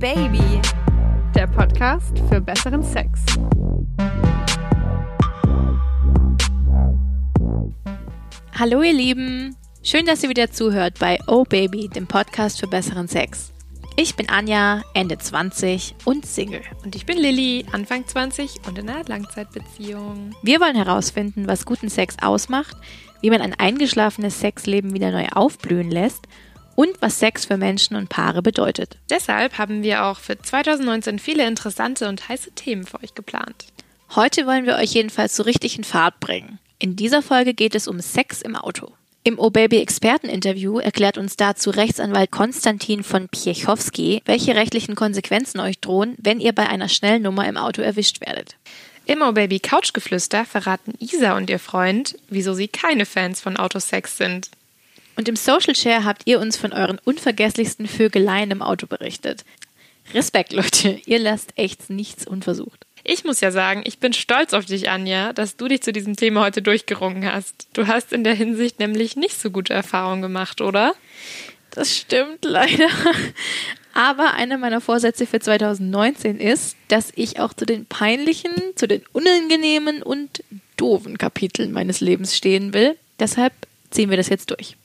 Baby, 0.00 0.62
der 1.34 1.46
Podcast 1.46 2.18
für 2.30 2.40
besseren 2.40 2.82
Sex. 2.82 3.20
Hallo 8.58 8.80
ihr 8.80 8.94
Lieben, 8.94 9.56
schön, 9.82 10.06
dass 10.06 10.22
ihr 10.22 10.30
wieder 10.30 10.50
zuhört 10.50 10.98
bei 10.98 11.18
Oh 11.26 11.44
Baby, 11.44 11.88
dem 11.88 12.06
Podcast 12.06 12.60
für 12.60 12.66
besseren 12.66 13.08
Sex. 13.08 13.52
Ich 13.96 14.16
bin 14.16 14.30
Anja, 14.30 14.80
Ende 14.94 15.18
20 15.18 15.94
und 16.06 16.24
Single. 16.24 16.62
Und 16.82 16.96
ich 16.96 17.04
bin 17.04 17.18
Lilly, 17.18 17.66
Anfang 17.70 18.06
20 18.06 18.66
und 18.66 18.78
in 18.78 18.88
einer 18.88 19.04
Langzeitbeziehung. 19.04 20.34
Wir 20.42 20.60
wollen 20.60 20.76
herausfinden, 20.76 21.46
was 21.46 21.66
guten 21.66 21.90
Sex 21.90 22.16
ausmacht, 22.22 22.74
wie 23.20 23.28
man 23.28 23.42
ein 23.42 23.52
eingeschlafenes 23.52 24.40
Sexleben 24.40 24.94
wieder 24.94 25.10
neu 25.10 25.26
aufblühen 25.28 25.90
lässt 25.90 26.26
und 26.74 27.00
was 27.00 27.18
Sex 27.18 27.44
für 27.46 27.56
Menschen 27.56 27.96
und 27.96 28.08
Paare 28.08 28.42
bedeutet. 28.42 28.96
Deshalb 29.10 29.58
haben 29.58 29.82
wir 29.82 30.04
auch 30.04 30.18
für 30.18 30.38
2019 30.38 31.18
viele 31.18 31.46
interessante 31.46 32.08
und 32.08 32.28
heiße 32.28 32.52
Themen 32.52 32.86
für 32.86 33.02
euch 33.02 33.14
geplant. 33.14 33.66
Heute 34.14 34.46
wollen 34.46 34.66
wir 34.66 34.76
euch 34.76 34.92
jedenfalls 34.92 35.36
so 35.36 35.42
richtig 35.42 35.76
in 35.78 35.84
Fahrt 35.84 36.20
bringen. 36.20 36.58
In 36.78 36.96
dieser 36.96 37.22
Folge 37.22 37.54
geht 37.54 37.74
es 37.74 37.86
um 37.86 38.00
Sex 38.00 38.42
im 38.42 38.56
Auto. 38.56 38.92
Im 39.22 39.38
O-Baby-Experteninterview 39.38 40.78
erklärt 40.78 41.18
uns 41.18 41.36
dazu 41.36 41.68
Rechtsanwalt 41.68 42.30
Konstantin 42.30 43.02
von 43.02 43.28
Piechowski, 43.28 44.22
welche 44.24 44.54
rechtlichen 44.54 44.94
Konsequenzen 44.94 45.60
euch 45.60 45.78
drohen, 45.78 46.16
wenn 46.18 46.40
ihr 46.40 46.54
bei 46.54 46.66
einer 46.66 46.88
Schnellnummer 46.88 47.46
im 47.46 47.58
Auto 47.58 47.82
erwischt 47.82 48.22
werdet. 48.22 48.56
Im 49.04 49.20
O-Baby 49.20 49.60
Couchgeflüster 49.60 50.46
verraten 50.46 50.94
Isa 51.00 51.36
und 51.36 51.50
ihr 51.50 51.58
Freund, 51.58 52.16
wieso 52.30 52.54
sie 52.54 52.68
keine 52.68 53.04
Fans 53.04 53.40
von 53.40 53.58
Autosex 53.58 54.16
sind. 54.16 54.50
Und 55.20 55.28
im 55.28 55.36
Social 55.36 55.76
Share 55.76 56.06
habt 56.06 56.22
ihr 56.24 56.40
uns 56.40 56.56
von 56.56 56.72
euren 56.72 56.98
unvergesslichsten 57.04 57.86
Vögeleien 57.86 58.52
im 58.52 58.62
Auto 58.62 58.86
berichtet. 58.86 59.44
Respekt, 60.14 60.50
Leute, 60.54 60.98
ihr 61.04 61.18
lasst 61.18 61.52
echt 61.56 61.90
nichts 61.90 62.26
unversucht. 62.26 62.86
Ich 63.04 63.22
muss 63.24 63.42
ja 63.42 63.50
sagen, 63.50 63.82
ich 63.84 63.98
bin 63.98 64.14
stolz 64.14 64.54
auf 64.54 64.64
dich, 64.64 64.88
Anja, 64.88 65.34
dass 65.34 65.58
du 65.58 65.68
dich 65.68 65.82
zu 65.82 65.92
diesem 65.92 66.16
Thema 66.16 66.40
heute 66.40 66.62
durchgerungen 66.62 67.30
hast. 67.30 67.68
Du 67.74 67.86
hast 67.86 68.14
in 68.14 68.24
der 68.24 68.32
Hinsicht 68.32 68.78
nämlich 68.78 69.14
nicht 69.14 69.38
so 69.38 69.50
gute 69.50 69.74
Erfahrungen 69.74 70.22
gemacht, 70.22 70.62
oder? 70.62 70.94
Das 71.72 71.94
stimmt 71.94 72.46
leider. 72.46 72.88
Aber 73.92 74.32
einer 74.32 74.56
meiner 74.56 74.80
Vorsätze 74.80 75.26
für 75.26 75.40
2019 75.40 76.40
ist, 76.40 76.78
dass 76.88 77.12
ich 77.14 77.40
auch 77.40 77.52
zu 77.52 77.66
den 77.66 77.84
peinlichen, 77.84 78.54
zu 78.74 78.88
den 78.88 79.02
unangenehmen 79.12 80.02
und 80.02 80.42
doofen 80.78 81.18
Kapiteln 81.18 81.72
meines 81.72 82.00
Lebens 82.00 82.34
stehen 82.34 82.72
will. 82.72 82.96
Deshalb 83.18 83.52
ziehen 83.90 84.08
wir 84.08 84.16
das 84.16 84.30
jetzt 84.30 84.50
durch. 84.50 84.78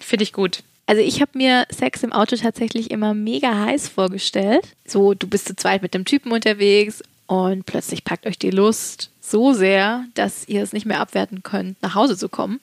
Finde 0.00 0.24
ich 0.24 0.32
gut. 0.32 0.62
Also 0.86 1.02
ich 1.02 1.20
habe 1.20 1.38
mir 1.38 1.66
Sex 1.70 2.02
im 2.02 2.12
Auto 2.12 2.34
tatsächlich 2.36 2.90
immer 2.90 3.14
mega 3.14 3.66
heiß 3.66 3.88
vorgestellt. 3.88 4.64
So, 4.84 5.14
du 5.14 5.28
bist 5.28 5.46
zu 5.46 5.54
zweit 5.54 5.82
mit 5.82 5.94
dem 5.94 6.04
Typen 6.04 6.32
unterwegs 6.32 7.02
und 7.26 7.64
plötzlich 7.64 8.02
packt 8.02 8.26
euch 8.26 8.38
die 8.38 8.50
Lust 8.50 9.10
so 9.20 9.52
sehr, 9.52 10.04
dass 10.14 10.48
ihr 10.48 10.62
es 10.62 10.72
nicht 10.72 10.86
mehr 10.86 11.00
abwerten 11.00 11.44
könnt, 11.44 11.80
nach 11.82 11.94
Hause 11.94 12.16
zu 12.16 12.28
kommen. 12.28 12.58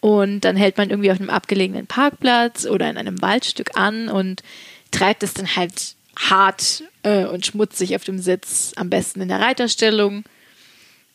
Und 0.00 0.42
dann 0.42 0.54
hält 0.54 0.78
man 0.78 0.90
irgendwie 0.90 1.10
auf 1.10 1.18
einem 1.18 1.30
abgelegenen 1.30 1.88
Parkplatz 1.88 2.66
oder 2.66 2.88
in 2.88 2.96
einem 2.96 3.20
Waldstück 3.20 3.76
an 3.76 4.08
und 4.08 4.44
treibt 4.92 5.24
es 5.24 5.34
dann 5.34 5.56
halt 5.56 5.96
hart 6.16 6.84
äh, 7.02 7.24
und 7.24 7.46
schmutzig 7.46 7.96
auf 7.96 8.04
dem 8.04 8.20
Sitz, 8.20 8.72
am 8.76 8.90
besten 8.90 9.20
in 9.20 9.28
der 9.28 9.40
Reiterstellung. 9.40 10.24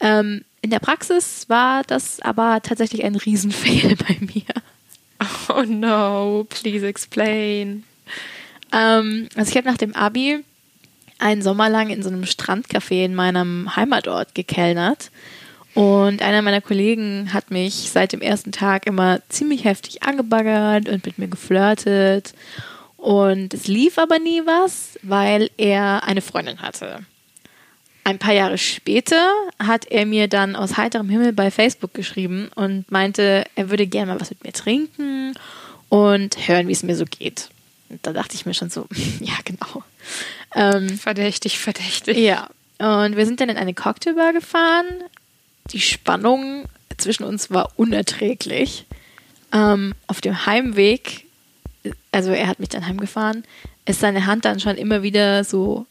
Ähm, 0.02 0.44
in 0.62 0.70
der 0.70 0.80
Praxis 0.80 1.48
war 1.50 1.84
das 1.84 2.20
aber 2.20 2.62
tatsächlich 2.62 3.04
ein 3.06 3.16
Riesenfail 3.16 3.96
bei 4.08 4.18
mir. 4.20 4.44
Oh 5.64 5.66
no, 5.66 6.46
please 6.50 6.86
explain. 6.86 7.84
Ähm, 8.74 9.30
also 9.36 9.50
ich 9.50 9.58
habe 9.58 9.68
nach 9.68 9.78
dem 9.78 9.96
Abi 9.96 10.44
einen 11.20 11.42
Sommer 11.42 11.70
lang 11.70 11.90
in 11.90 12.04
so 12.04 12.10
einem 12.10 12.24
Strandcafé 12.24 13.06
in 13.06 13.16
meinem 13.16 13.74
Heimatort 13.76 14.36
gekellnert. 14.36 15.10
Und 15.74 16.22
einer 16.22 16.42
meiner 16.42 16.62
Kollegen 16.62 17.34
hat 17.34 17.50
mich 17.50 17.74
seit 17.92 18.12
dem 18.12 18.22
ersten 18.22 18.52
Tag 18.52 18.86
immer 18.86 19.22
ziemlich 19.30 19.64
heftig 19.64 20.04
angebaggert 20.04 20.90
und 20.90 21.06
mit 21.06 21.18
mir 21.18 21.30
geflirtet. 21.30 22.34
Und 22.98 23.54
es 23.54 23.68
lief 23.68 23.98
aber 23.98 24.20
nie 24.20 24.42
was, 24.46 25.00
weil 25.02 25.50
er 25.58 26.04
eine 26.04 26.22
Freundin 26.22 26.62
hatte. 26.62 27.06
Ein 28.06 28.20
paar 28.20 28.34
Jahre 28.34 28.58
später 28.58 29.32
hat 29.60 29.86
er 29.86 30.06
mir 30.06 30.28
dann 30.28 30.56
aus 30.56 30.76
heiterem 30.76 31.10
Himmel 31.10 31.32
bei 31.32 31.52
Facebook 31.52 31.94
geschrieben 31.94 32.50
und 32.56 32.92
meinte, 32.92 33.46
er 33.56 33.70
würde 33.70 33.88
gerne 33.88 34.14
mal 34.14 34.22
was 34.22 34.30
mit 34.30 34.44
mir 34.44 34.52
trinken 34.52 35.34
und 35.88 36.48
hören, 36.48 36.68
wie 36.68 36.74
es 36.74 36.84
mir 36.84 36.96
so 36.96 37.06
geht. 37.06 37.50
Und 37.90 38.06
da 38.06 38.12
dachte 38.12 38.36
ich 38.36 38.46
mir 38.46 38.54
schon 38.54 38.70
so, 38.70 38.88
ja, 39.20 39.36
genau. 39.46 39.84
Ähm, 40.54 40.98
verdächtig, 40.98 41.60
verdächtig. 41.60 42.18
Ja. 42.18 42.50
Und 42.80 43.16
wir 43.16 43.26
sind 43.26 43.40
dann 43.40 43.50
in 43.50 43.58
eine 43.58 43.74
Cocktailbar 43.74 44.34
gefahren. 44.34 44.86
Die 45.72 45.80
Spannung 45.80 46.66
zwischen 46.98 47.24
uns 47.24 47.52
war 47.52 47.72
unerträglich. 47.78 48.86
Ähm, 49.54 49.94
auf 50.08 50.20
dem 50.20 50.46
Heimweg, 50.46 51.26
also 52.12 52.32
er 52.32 52.48
hat 52.48 52.60
mich 52.60 52.70
dann 52.70 52.86
heimgefahren, 52.86 53.44
ist 53.86 54.00
seine 54.00 54.26
Hand 54.26 54.46
dann 54.46 54.60
schon 54.60 54.78
immer 54.78 55.04
wieder 55.04 55.44
so 55.44 55.86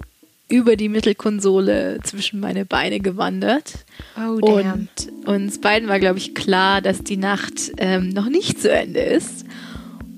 über 0.53 0.77
die 0.77 0.91
Mittelkonsole 0.91 2.01
zwischen 2.03 2.39
meine 2.39 2.67
Beine 2.67 3.01
gewandert. 3.01 3.87
Oh, 4.19 4.39
damn. 4.39 4.89
Und 5.25 5.27
uns 5.27 5.59
beiden 5.59 5.89
war, 5.89 5.99
glaube 5.99 6.19
ich, 6.19 6.35
klar, 6.35 6.83
dass 6.83 7.03
die 7.03 7.17
Nacht 7.17 7.73
ähm, 7.79 8.11
noch 8.11 8.29
nicht 8.29 8.61
zu 8.61 8.71
Ende 8.71 9.01
ist. 9.01 9.47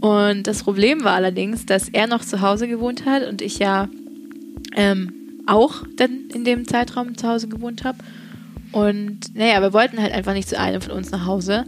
Und 0.01 0.49
das 0.49 0.65
Problem 0.65 1.05
war 1.05 1.15
allerdings, 1.15 1.67
dass 1.67 1.89
er 1.89 2.09
noch 2.09 2.23
zu 2.23 2.41
Hause 2.41 2.67
gewohnt 2.67 3.07
hat 3.07 3.27
und 3.29 3.43
ich 3.43 3.61
ja 3.61 3.89
ähm, 4.75 5.13
auch 5.47 5.85
dann 5.97 6.29
in 6.35 6.45
dem 6.45 6.67
Zeitraum 6.67 7.17
zu 7.17 7.29
Hause 7.29 7.47
gewohnt 7.47 7.85
habe. 7.85 7.99
Und 8.73 9.37
naja, 9.37 9.63
wir 9.63 9.73
wollten 9.73 10.03
halt 10.03 10.13
einfach 10.13 10.33
nicht 10.33 10.49
zu 10.49 10.59
einem 10.59 10.81
von 10.81 10.95
uns 10.95 11.13
nach 11.13 11.27
Hause. 11.27 11.65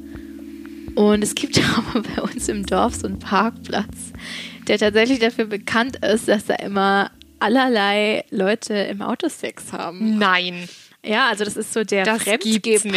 Und 0.96 1.22
es 1.22 1.36
gibt 1.36 1.60
aber 1.76 2.02
bei 2.02 2.20
uns 2.20 2.48
im 2.48 2.66
Dorf 2.66 2.96
so 2.96 3.06
einen 3.06 3.20
Parkplatz, 3.20 4.12
der 4.66 4.78
tatsächlich 4.78 5.20
dafür 5.20 5.44
bekannt 5.44 6.04
ist, 6.04 6.26
dass 6.26 6.46
da 6.46 6.54
immer 6.54 7.12
allerlei 7.38 8.24
Leute 8.30 8.74
im 8.74 9.02
Autosex 9.02 9.72
haben. 9.72 10.18
Nein. 10.18 10.68
Ja, 11.04 11.28
also 11.28 11.44
das 11.44 11.56
ist 11.56 11.72
so 11.72 11.84
der 11.84 12.04
Das 12.04 12.26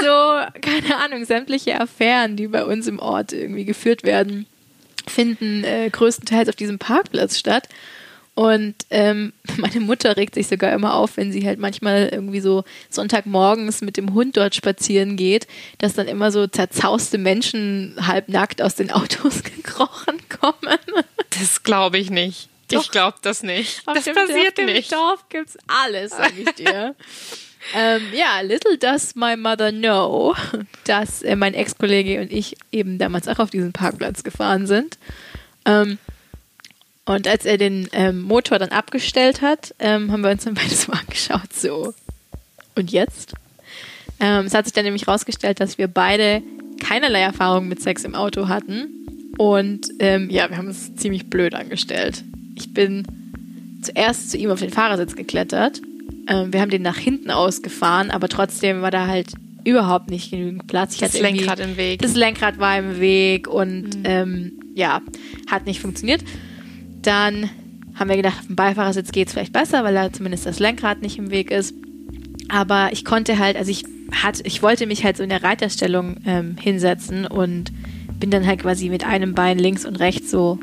so, 0.01 0.61
keine 0.61 0.97
Ahnung, 0.97 1.25
sämtliche 1.25 1.81
Affären, 1.81 2.37
die 2.37 2.49
bei 2.49 2.65
uns 2.65 2.87
im 2.89 2.99
Ort 2.99 3.33
irgendwie 3.33 3.65
geführt 3.65 4.03
werden, 4.03 4.47
finden 5.07 5.63
äh, 5.63 5.89
größtenteils 5.91 6.49
auf 6.49 6.57
diesem 6.57 6.79
Parkplatz 6.79 7.39
statt. 7.39 7.69
Und 8.35 8.75
ähm, 8.91 9.33
meine 9.59 9.81
Mutter 9.81 10.17
regt 10.17 10.35
sich 10.35 10.49
sogar 10.49 10.73
immer 10.73 10.95
auf, 10.95 11.17
wenn 11.17 11.33
sie 11.33 11.47
halt 11.47 11.59
manchmal 11.59 12.09
irgendwie 12.13 12.41
so 12.41 12.65
Sonntagmorgens 12.89 13.83
mit 13.83 13.97
dem 13.97 14.15
Hund 14.15 14.37
dort 14.37 14.55
spazieren 14.55 15.17
geht, 15.17 15.47
dass 15.79 15.95
dann 15.95 16.09
immer 16.09 16.33
so 16.33 16.47
zerzauste 16.47 17.19
Menschen 17.19 17.97
halbnackt 18.01 18.63
aus 18.63 18.75
den 18.75 18.91
Autos 18.93 19.43
gekrochen 19.43 20.19
kommen. 20.29 20.79
Das 21.39 21.63
glaube 21.63 21.99
ich 21.99 22.11
nicht. 22.11 22.49
Doch. 22.71 22.83
Ich 22.83 22.91
glaube 22.91 23.19
das 23.23 23.43
nicht. 23.43 23.83
Auf 23.87 23.95
das 23.95 24.05
dem, 24.05 24.15
passiert 24.15 24.57
dem 24.57 24.67
nicht. 24.67 24.93
Dorf 24.93 25.29
gibt's 25.29 25.59
alles, 25.67 26.13
sag 26.13 26.33
ich 26.39 26.51
dir. 26.55 26.95
ähm, 27.75 28.03
ja, 28.13 28.41
little 28.43 28.79
does 28.79 29.17
my 29.17 29.37
mother 29.37 29.73
know, 29.73 30.37
dass 30.85 31.23
äh, 31.23 31.35
mein 31.35 31.55
Ex-Kollege 31.55 32.21
und 32.21 32.33
ich 32.33 32.57
eben 32.71 32.99
damals 32.99 33.27
auch 33.27 33.41
auf 33.41 33.51
diesen 33.51 33.73
Parkplatz 33.73 34.23
gefahren 34.23 34.67
sind. 34.69 34.99
Ähm, 35.65 35.99
und 37.07 37.27
als 37.27 37.45
er 37.45 37.59
den 37.59 37.89
ähm, 37.93 38.23
Motor 38.23 38.59
dann 38.59 38.71
abgestellt 38.71 39.43
hat, 39.43 39.75
ähm, 39.79 40.13
haben 40.13 40.23
wir 40.23 40.31
uns 40.31 40.45
dann 40.45 40.55
beide 40.55 40.75
so 40.75 40.93
angeschaut, 40.93 41.53
so. 41.53 41.95
Und 42.77 42.91
jetzt? 42.93 43.33
Ähm, 44.21 44.47
es 44.47 44.55
hat 44.55 44.67
sich 44.67 44.75
dann 44.75 44.85
nämlich 44.85 45.09
rausgestellt, 45.09 45.61
dass 45.61 45.79
wir 45.79 45.89
beide 45.89 46.43
keinerlei 46.79 47.21
Erfahrung 47.21 47.69
mit 47.69 47.81
Sex 47.83 48.05
im 48.05 48.15
Auto 48.15 48.49
hatten. 48.49 48.89
Und 49.39 49.89
ähm, 49.99 50.29
ja, 50.31 50.49
wir 50.51 50.57
haben 50.57 50.69
es 50.69 50.95
ziemlich 50.97 51.29
blöd 51.31 51.55
angestellt. 51.55 52.23
Ich 52.57 52.73
bin 52.75 53.05
zuerst 53.83 54.31
zu 54.31 54.37
ihm 54.37 54.51
auf 54.51 54.61
den 54.61 54.71
Fahrersitz 54.71 55.17
geklettert. 55.17 55.81
Ähm, 56.29 56.53
wir 56.53 56.61
haben 56.61 56.71
den 56.71 56.83
nach 56.83 56.99
hinten 56.99 57.31
ausgefahren, 57.31 58.11
aber 58.11 58.29
trotzdem 58.29 58.83
war 58.83 58.91
da 58.91 59.07
halt 59.07 59.29
überhaupt 59.65 60.11
nicht 60.11 60.31
genügend 60.31 60.67
Platz. 60.67 60.95
Ich 60.95 61.01
Das 61.01 61.19
Lenkrad 61.19 61.61
im 61.61 61.77
Weg. 61.77 62.03
Das 62.03 62.15
Lenkrad 62.15 62.59
war 62.59 62.79
im 62.79 63.01
Weg 63.01 63.49
und 63.49 63.83
Mhm. 63.97 64.03
ähm, 64.05 64.53
ja, 64.75 65.01
hat 65.51 65.67
nicht 65.67 65.81
funktioniert. 65.81 66.23
Dann 67.03 67.51
haben 67.95 68.09
wir 68.09 68.17
gedacht, 68.17 68.39
auf 68.41 68.47
dem 68.47 68.57
Beifahrersitz 68.57 69.13
geht 69.13 69.29
es 69.29 69.35
vielleicht 69.35 69.53
besser, 69.53 69.85
weil 69.85 69.95
da 69.95 70.13
zumindest 70.13 70.47
das 70.47 70.59
Lenkrad 70.59 71.03
nicht 71.03 71.19
im 71.19 71.31
Weg 71.31 71.51
ist. 71.51 71.75
Aber 72.49 72.91
ich 72.93 73.05
konnte 73.05 73.39
halt, 73.39 73.57
also 73.57 73.71
ich 73.71 73.85
hatte, 74.13 74.43
ich 74.45 74.63
wollte 74.63 74.87
mich 74.87 75.05
halt 75.05 75.17
so 75.17 75.23
in 75.23 75.29
der 75.29 75.43
Reiterstellung 75.43 76.17
ähm, 76.27 76.57
hinsetzen 76.59 77.27
und 77.27 77.73
bin 78.19 78.31
dann 78.31 78.47
halt 78.47 78.61
quasi 78.61 78.89
mit 78.89 79.05
einem 79.05 79.35
Bein 79.35 79.59
links 79.59 79.85
und 79.85 79.97
rechts 79.97 80.31
so 80.31 80.59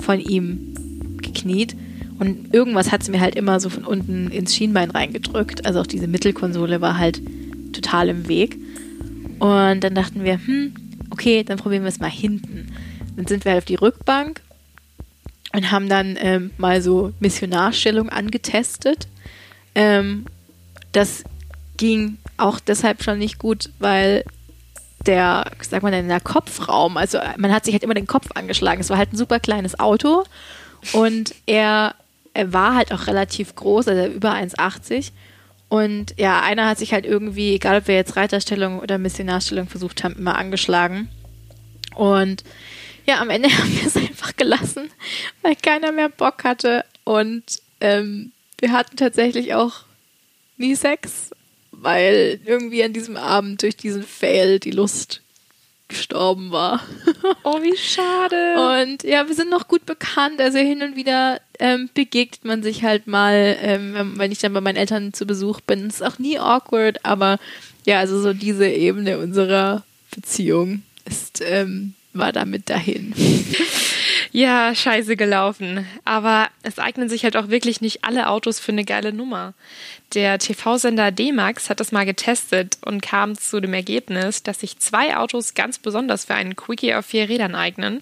von 0.00 0.20
ihm 0.20 0.74
gekniet. 1.20 1.76
Und 2.18 2.54
irgendwas 2.54 2.92
hat 2.92 3.02
es 3.02 3.08
mir 3.08 3.20
halt 3.20 3.34
immer 3.34 3.58
so 3.58 3.68
von 3.68 3.84
unten 3.84 4.30
ins 4.30 4.54
Schienbein 4.54 4.90
reingedrückt. 4.90 5.66
Also 5.66 5.80
auch 5.80 5.86
diese 5.86 6.06
Mittelkonsole 6.06 6.80
war 6.80 6.98
halt 6.98 7.20
total 7.72 8.08
im 8.08 8.28
Weg. 8.28 8.56
Und 9.38 9.80
dann 9.80 9.94
dachten 9.94 10.22
wir, 10.22 10.34
hm, 10.34 10.74
okay, 11.10 11.42
dann 11.42 11.58
probieren 11.58 11.82
wir 11.82 11.88
es 11.88 11.98
mal 11.98 12.10
hinten. 12.10 12.68
Dann 13.16 13.26
sind 13.26 13.44
wir 13.44 13.52
halt 13.52 13.62
auf 13.62 13.66
die 13.66 13.74
Rückbank 13.74 14.40
und 15.52 15.70
haben 15.70 15.88
dann 15.88 16.16
ähm, 16.20 16.50
mal 16.56 16.82
so 16.82 17.12
Missionarstellung 17.20 18.08
angetestet. 18.08 19.06
Ähm, 19.74 20.26
das 20.92 21.24
ging 21.76 22.18
auch 22.36 22.60
deshalb 22.60 23.02
schon 23.02 23.18
nicht 23.18 23.38
gut, 23.38 23.70
weil 23.78 24.24
der, 25.06 25.50
sag 25.60 25.82
mal, 25.82 25.90
der 25.90 26.20
Kopfraum, 26.20 26.96
also 26.96 27.18
man 27.36 27.52
hat 27.52 27.64
sich 27.64 27.74
halt 27.74 27.82
immer 27.82 27.94
den 27.94 28.06
Kopf 28.06 28.28
angeschlagen. 28.34 28.80
Es 28.80 28.90
war 28.90 28.98
halt 28.98 29.12
ein 29.12 29.16
super 29.16 29.40
kleines 29.40 29.78
Auto 29.80 30.24
und 30.92 31.34
er, 31.46 31.94
er 32.34 32.52
war 32.52 32.74
halt 32.74 32.92
auch 32.92 33.06
relativ 33.06 33.54
groß, 33.54 33.88
also 33.88 34.12
über 34.12 34.32
1,80. 34.32 35.10
Und 35.68 36.14
ja, 36.18 36.40
einer 36.42 36.68
hat 36.68 36.78
sich 36.78 36.92
halt 36.92 37.06
irgendwie, 37.06 37.54
egal 37.54 37.78
ob 37.78 37.88
wir 37.88 37.94
jetzt 37.94 38.16
Reiterstellung 38.16 38.78
oder 38.78 38.98
Missionarstellung 38.98 39.68
versucht 39.68 40.04
haben, 40.04 40.16
immer 40.16 40.36
angeschlagen. 40.36 41.08
Und 41.94 42.44
ja, 43.06 43.20
am 43.20 43.30
Ende 43.30 43.48
haben 43.58 43.72
wir 43.72 43.86
es 43.86 43.96
einfach 43.96 44.36
gelassen, 44.36 44.90
weil 45.42 45.56
keiner 45.56 45.92
mehr 45.92 46.08
Bock 46.08 46.44
hatte. 46.44 46.84
Und 47.04 47.60
ähm, 47.80 48.32
wir 48.58 48.72
hatten 48.72 48.96
tatsächlich 48.96 49.54
auch 49.54 49.82
nie 50.56 50.74
Sex, 50.74 51.30
weil 51.72 52.40
irgendwie 52.44 52.84
an 52.84 52.92
diesem 52.92 53.16
Abend 53.16 53.62
durch 53.62 53.76
diesen 53.76 54.02
Fail 54.02 54.60
die 54.60 54.70
Lust 54.70 55.22
gestorben 55.88 56.50
war. 56.50 56.80
Oh, 57.44 57.60
wie 57.60 57.76
schade. 57.76 58.82
Und 58.82 59.02
ja, 59.02 59.26
wir 59.26 59.34
sind 59.34 59.50
noch 59.50 59.66
gut 59.66 59.84
bekannt. 59.84 60.40
Also 60.40 60.58
hin 60.58 60.80
und 60.82 60.94
wieder 60.94 61.40
ähm, 61.58 61.90
begegnet 61.92 62.44
man 62.44 62.62
sich 62.62 62.84
halt 62.84 63.08
mal, 63.08 63.56
ähm, 63.60 64.14
wenn 64.16 64.30
ich 64.30 64.38
dann 64.38 64.52
bei 64.52 64.60
meinen 64.60 64.76
Eltern 64.76 65.12
zu 65.12 65.26
Besuch 65.26 65.60
bin. 65.60 65.88
Ist 65.88 66.04
auch 66.04 66.20
nie 66.20 66.38
awkward, 66.38 67.04
aber 67.04 67.38
ja, 67.84 67.98
also 67.98 68.20
so 68.20 68.32
diese 68.32 68.68
Ebene 68.68 69.18
unserer 69.18 69.82
Beziehung 70.14 70.82
ist 71.04 71.42
ähm, 71.44 71.94
war 72.12 72.32
damit 72.32 72.70
dahin. 72.70 73.14
Ja, 74.34 74.74
scheiße 74.74 75.16
gelaufen. 75.16 75.86
Aber 76.06 76.48
es 76.62 76.78
eignen 76.78 77.10
sich 77.10 77.24
halt 77.24 77.36
auch 77.36 77.48
wirklich 77.48 77.82
nicht 77.82 78.02
alle 78.04 78.28
Autos 78.28 78.58
für 78.58 78.72
eine 78.72 78.84
geile 78.84 79.12
Nummer. 79.12 79.52
Der 80.14 80.38
TV-Sender 80.38 81.10
D-Max 81.10 81.68
hat 81.68 81.80
das 81.80 81.92
mal 81.92 82.06
getestet 82.06 82.78
und 82.82 83.02
kam 83.02 83.36
zu 83.36 83.60
dem 83.60 83.74
Ergebnis, 83.74 84.42
dass 84.42 84.60
sich 84.60 84.78
zwei 84.78 85.16
Autos 85.16 85.52
ganz 85.52 85.78
besonders 85.78 86.24
für 86.24 86.34
einen 86.34 86.56
Quickie 86.56 86.94
auf 86.94 87.06
vier 87.06 87.28
Rädern 87.28 87.54
eignen. 87.54 88.00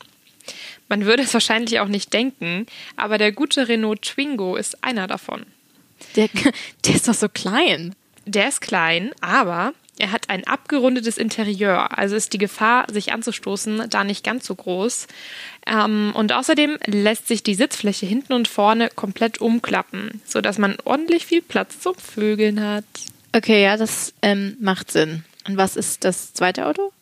Man 0.89 1.05
würde 1.05 1.25
es 1.25 1.35
wahrscheinlich 1.35 1.81
auch 1.81 1.89
nicht 1.89 2.13
denken, 2.13 2.67
aber 2.97 3.19
der 3.19 3.33
gute 3.33 3.69
Renault 3.69 4.03
Twingo 4.03 4.55
ist 4.57 4.85
einer 4.85 5.09
davon. 5.09 5.45
Der, 6.15 6.29
der 6.85 6.95
ist 6.95 7.09
doch 7.09 7.15
so 7.15 7.29
klein. 7.29 7.97
Der 8.25 8.49
ist 8.49 8.61
klein, 8.61 9.11
aber 9.21 9.73
er 10.01 10.13
hat 10.13 10.31
ein 10.31 10.47
abgerundetes 10.47 11.19
Interieur, 11.19 11.97
also 11.99 12.17
ist 12.17 12.33
die 12.33 12.39
Gefahr, 12.39 12.87
sich 12.91 13.13
anzustoßen, 13.13 13.89
da 13.91 14.03
nicht 14.03 14.25
ganz 14.25 14.47
so 14.47 14.55
groß. 14.55 15.07
Ähm, 15.67 16.13
und 16.15 16.33
außerdem 16.33 16.79
lässt 16.87 17.29
sich 17.29 17.43
die 17.43 17.55
Sitzfläche 17.55 18.07
hinten 18.07 18.33
und 18.33 18.49
vorne 18.49 18.89
komplett 18.89 19.41
umklappen, 19.41 20.23
sodass 20.25 20.59
man 20.59 20.77
ordentlich 20.85 21.27
viel 21.27 21.43
Platz 21.43 21.81
zum 21.81 21.95
Vögeln 21.95 22.65
hat. 22.65 22.85
Okay, 23.33 23.63
ja, 23.63 23.77
das 23.77 24.15
ähm, 24.23 24.57
macht 24.61 24.91
Sinn. 24.91 25.25
Und 25.47 25.57
was 25.57 25.77
ist 25.77 26.05
das 26.05 26.33
zweite 26.33 26.67
Auto? 26.67 26.93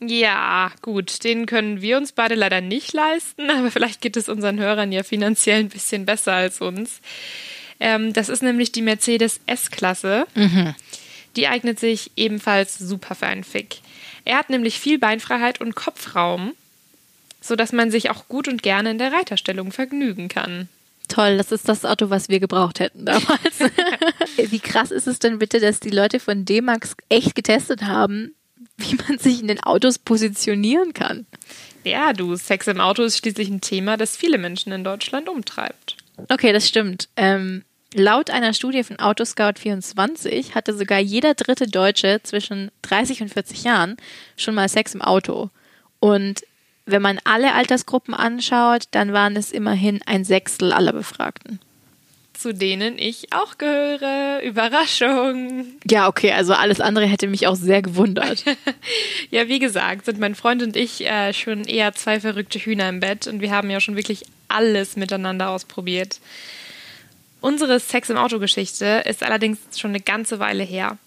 Ja, 0.00 0.72
gut, 0.82 1.24
den 1.24 1.46
können 1.46 1.82
wir 1.82 1.98
uns 1.98 2.12
beide 2.12 2.34
leider 2.34 2.60
nicht 2.60 2.92
leisten, 2.92 3.50
aber 3.56 3.70
vielleicht 3.70 4.00
geht 4.00 4.16
es 4.16 4.28
unseren 4.28 4.58
Hörern 4.58 4.92
ja 4.92 5.02
finanziell 5.02 5.60
ein 5.60 5.68
bisschen 5.68 6.06
besser 6.06 6.32
als 6.32 6.60
uns. 6.60 7.00
Ähm, 7.80 8.12
das 8.12 8.28
ist 8.28 8.42
nämlich 8.42 8.72
die 8.72 8.82
Mercedes 8.82 9.40
S-Klasse. 9.46 10.26
Mhm. 10.34 10.74
Die 11.36 11.48
eignet 11.48 11.78
sich 11.78 12.10
ebenfalls 12.16 12.78
super 12.78 13.14
für 13.14 13.26
einen 13.26 13.44
Fick. 13.44 13.80
Er 14.24 14.38
hat 14.38 14.50
nämlich 14.50 14.80
viel 14.80 14.98
Beinfreiheit 14.98 15.60
und 15.60 15.74
Kopfraum, 15.74 16.52
sodass 17.40 17.72
man 17.72 17.90
sich 17.90 18.10
auch 18.10 18.28
gut 18.28 18.48
und 18.48 18.62
gerne 18.62 18.90
in 18.90 18.98
der 18.98 19.12
Reiterstellung 19.12 19.72
vergnügen 19.72 20.28
kann. 20.28 20.68
Toll, 21.08 21.38
das 21.38 21.50
ist 21.50 21.68
das 21.68 21.84
Auto, 21.84 22.10
was 22.10 22.28
wir 22.28 22.38
gebraucht 22.38 22.78
hätten 22.78 23.04
damals. 23.04 23.58
Wie 24.36 24.60
krass 24.60 24.92
ist 24.92 25.08
es 25.08 25.18
denn 25.18 25.38
bitte, 25.38 25.58
dass 25.58 25.80
die 25.80 25.90
Leute 25.90 26.20
von 26.20 26.44
D-Max 26.44 26.94
echt 27.08 27.34
getestet 27.34 27.82
haben, 27.82 28.34
wie 28.76 28.94
man 28.94 29.18
sich 29.18 29.40
in 29.40 29.48
den 29.48 29.60
Autos 29.60 29.98
positionieren 29.98 30.94
kann? 30.94 31.26
Ja, 31.82 32.12
du, 32.12 32.36
Sex 32.36 32.68
im 32.68 32.80
Auto 32.80 33.02
ist 33.02 33.18
schließlich 33.18 33.48
ein 33.48 33.60
Thema, 33.60 33.96
das 33.96 34.16
viele 34.16 34.38
Menschen 34.38 34.72
in 34.72 34.84
Deutschland 34.84 35.28
umtreibt. 35.28 35.96
Okay, 36.28 36.52
das 36.52 36.68
stimmt. 36.68 37.08
Ähm, 37.16 37.64
Laut 37.94 38.30
einer 38.30 38.54
Studie 38.54 38.84
von 38.84 38.96
Autoscout24 38.98 40.54
hatte 40.54 40.74
sogar 40.74 41.00
jeder 41.00 41.34
dritte 41.34 41.66
Deutsche 41.66 42.20
zwischen 42.22 42.70
30 42.82 43.22
und 43.22 43.32
40 43.32 43.64
Jahren 43.64 43.96
schon 44.36 44.54
mal 44.54 44.68
Sex 44.68 44.94
im 44.94 45.02
Auto. 45.02 45.50
Und 45.98 46.42
wenn 46.86 47.02
man 47.02 47.18
alle 47.24 47.52
Altersgruppen 47.54 48.14
anschaut, 48.14 48.84
dann 48.92 49.12
waren 49.12 49.34
es 49.36 49.50
immerhin 49.50 50.00
ein 50.06 50.24
Sechstel 50.24 50.72
aller 50.72 50.92
Befragten. 50.92 51.58
Zu 52.32 52.54
denen 52.54 52.96
ich 52.96 53.32
auch 53.32 53.58
gehöre. 53.58 54.40
Überraschung. 54.42 55.66
Ja, 55.84 56.08
okay, 56.08 56.32
also 56.32 56.54
alles 56.54 56.80
andere 56.80 57.06
hätte 57.06 57.26
mich 57.26 57.48
auch 57.48 57.56
sehr 57.56 57.82
gewundert. 57.82 58.44
ja, 59.30 59.48
wie 59.48 59.58
gesagt, 59.58 60.06
sind 60.06 60.20
mein 60.20 60.34
Freund 60.34 60.62
und 60.62 60.76
ich 60.76 61.04
äh, 61.06 61.34
schon 61.34 61.64
eher 61.64 61.92
zwei 61.92 62.20
verrückte 62.20 62.60
Hühner 62.60 62.88
im 62.88 63.00
Bett 63.00 63.26
und 63.26 63.40
wir 63.40 63.50
haben 63.50 63.68
ja 63.68 63.80
schon 63.80 63.96
wirklich 63.96 64.24
alles 64.48 64.96
miteinander 64.96 65.50
ausprobiert. 65.50 66.18
Unsere 67.40 67.80
Sex 67.80 68.10
im 68.10 68.16
Auto-Geschichte 68.16 69.04
ist 69.06 69.22
allerdings 69.22 69.58
schon 69.76 69.90
eine 69.90 70.00
ganze 70.00 70.38
Weile 70.38 70.64
her. 70.64 70.98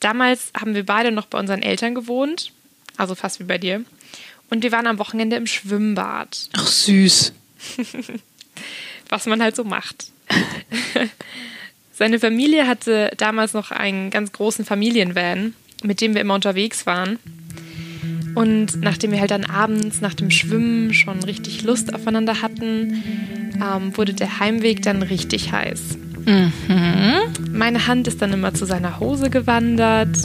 Damals 0.00 0.52
haben 0.58 0.74
wir 0.74 0.84
beide 0.84 1.12
noch 1.12 1.26
bei 1.26 1.38
unseren 1.38 1.62
Eltern 1.62 1.94
gewohnt, 1.94 2.52
also 2.96 3.14
fast 3.14 3.40
wie 3.40 3.44
bei 3.44 3.58
dir. 3.58 3.84
Und 4.50 4.62
wir 4.62 4.72
waren 4.72 4.86
am 4.86 4.98
Wochenende 4.98 5.36
im 5.36 5.46
Schwimmbad. 5.46 6.48
Ach 6.52 6.66
süß. 6.66 7.32
Was 9.08 9.26
man 9.26 9.42
halt 9.42 9.56
so 9.56 9.64
macht. 9.64 10.06
Seine 11.92 12.18
Familie 12.18 12.66
hatte 12.66 13.12
damals 13.16 13.52
noch 13.52 13.70
einen 13.70 14.10
ganz 14.10 14.32
großen 14.32 14.64
Familienvan, 14.64 15.54
mit 15.82 16.00
dem 16.00 16.14
wir 16.14 16.20
immer 16.20 16.34
unterwegs 16.34 16.86
waren. 16.86 17.18
Und 18.34 18.80
nachdem 18.80 19.12
wir 19.12 19.20
halt 19.20 19.30
dann 19.30 19.44
abends 19.44 20.00
nach 20.00 20.14
dem 20.14 20.30
Schwimmen 20.30 20.94
schon 20.94 21.22
richtig 21.22 21.62
Lust 21.62 21.94
aufeinander 21.94 22.42
hatten, 22.42 23.02
ähm, 23.56 23.96
wurde 23.96 24.14
der 24.14 24.40
Heimweg 24.40 24.82
dann 24.82 25.02
richtig 25.02 25.52
heiß. 25.52 25.98
Mhm. 26.26 27.52
Meine 27.52 27.86
Hand 27.86 28.06
ist 28.08 28.22
dann 28.22 28.32
immer 28.32 28.54
zu 28.54 28.64
seiner 28.64 29.00
Hose 29.00 29.28
gewandert 29.28 30.16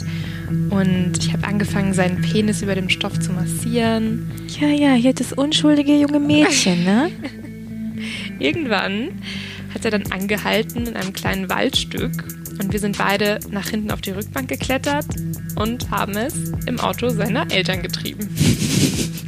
und 0.70 1.12
ich 1.18 1.32
habe 1.32 1.46
angefangen, 1.46 1.92
seinen 1.92 2.22
Penis 2.22 2.62
über 2.62 2.74
dem 2.74 2.88
Stoff 2.88 3.18
zu 3.18 3.32
massieren. 3.32 4.30
Ja, 4.60 4.68
ja, 4.68 4.94
hier 4.94 5.12
das 5.12 5.32
unschuldige 5.32 5.94
junge 5.96 6.20
Mädchen, 6.20 6.84
ne? 6.84 7.10
Irgendwann 8.38 9.08
hat 9.74 9.84
er 9.84 9.90
dann 9.90 10.10
angehalten 10.10 10.86
in 10.86 10.96
einem 10.96 11.12
kleinen 11.12 11.50
Waldstück 11.50 12.12
und 12.58 12.72
wir 12.72 12.80
sind 12.80 12.98
beide 12.98 13.40
nach 13.50 13.68
hinten 13.68 13.90
auf 13.90 14.00
die 14.00 14.10
Rückbank 14.10 14.48
geklettert 14.48 15.06
und 15.56 15.90
haben 15.90 16.16
es 16.16 16.34
im 16.66 16.80
Auto 16.80 17.08
seiner 17.08 17.50
Eltern 17.50 17.82
getrieben. 17.82 18.28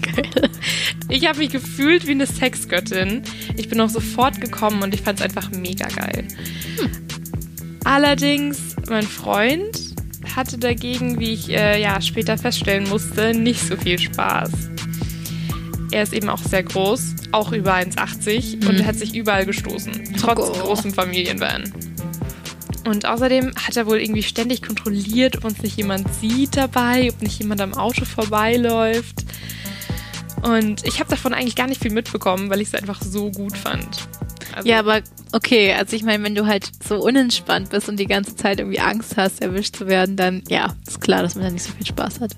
Geil. 0.03 0.51
Ich 1.13 1.27
habe 1.27 1.39
mich 1.39 1.51
gefühlt 1.51 2.07
wie 2.07 2.13
eine 2.13 2.27
Sexgöttin. 2.27 3.23
Ich 3.57 3.69
bin 3.69 3.81
auch 3.81 3.89
sofort 3.89 4.41
gekommen 4.41 4.81
und 4.85 4.95
ich 4.95 5.03
fand 5.03 5.19
es 5.19 5.25
einfach 5.25 5.51
mega 5.51 5.89
geil. 5.89 6.29
Hm. 6.79 6.91
Allerdings, 7.83 8.77
mein 8.89 9.03
Freund 9.03 9.77
hatte 10.37 10.57
dagegen, 10.57 11.19
wie 11.19 11.33
ich 11.33 11.51
äh, 11.51 11.83
ja 11.83 12.01
später 12.01 12.39
feststellen 12.39 12.89
musste, 12.89 13.35
nicht 13.35 13.61
so 13.61 13.77
viel 13.77 13.99
Spaß. 13.99 14.53
Er 15.91 16.05
ist 16.05 16.13
eben 16.13 16.29
auch 16.29 16.43
sehr 16.43 16.63
groß, 16.63 17.17
auch 17.33 17.51
über 17.53 17.75
1,80 17.75 18.63
mhm. 18.63 18.69
und 18.69 18.87
hat 18.87 18.95
sich 18.95 19.15
überall 19.15 19.45
gestoßen, 19.45 20.15
trotz 20.21 20.39
oh. 20.39 20.53
großem 20.53 20.93
Familienvan. 20.93 21.73
Und 22.85 23.07
außerdem 23.07 23.53
hat 23.57 23.77
er 23.77 23.87
wohl 23.87 23.99
irgendwie 23.99 24.23
ständig 24.23 24.63
kontrolliert, 24.63 25.37
ob 25.37 25.45
uns 25.45 25.63
nicht 25.63 25.77
jemand 25.77 26.13
sieht 26.15 26.57
dabei, 26.57 27.11
ob 27.13 27.21
nicht 27.23 27.39
jemand 27.39 27.61
am 27.61 27.75
Auto 27.75 28.05
vorbeiläuft. 28.05 29.25
Und 30.43 30.87
ich 30.87 31.01
habe 31.01 31.11
davon 31.11 31.35
eigentlich 31.35 31.57
gar 31.57 31.67
nicht 31.67 31.83
viel 31.83 31.93
mitbekommen, 31.93 32.49
weil 32.49 32.61
ich 32.61 32.69
es 32.69 32.75
einfach 32.75 33.03
so 33.03 33.31
gut 33.31 33.57
fand. 33.57 34.09
Also 34.55 34.69
ja, 34.69 34.79
aber 34.81 35.03
okay, 35.33 35.75
also 35.75 35.95
ich 35.95 36.03
meine, 36.03 36.25
wenn 36.25 36.35
du 36.35 36.47
halt 36.47 36.71
so 36.83 36.97
unentspannt 36.97 37.71
bist 37.71 37.89
und 37.89 37.99
die 37.99 38.07
ganze 38.07 38.35
Zeit 38.35 38.59
irgendwie 38.59 38.81
Angst 38.81 39.17
hast, 39.17 39.43
erwischt 39.43 39.77
zu 39.77 39.87
werden, 39.87 40.17
dann 40.17 40.43
ja, 40.49 40.75
ist 40.87 41.01
klar, 41.01 41.23
dass 41.23 41.35
man 41.35 41.45
da 41.45 41.51
nicht 41.51 41.63
so 41.63 41.73
viel 41.73 41.87
Spaß 41.87 42.21
hat. 42.21 42.33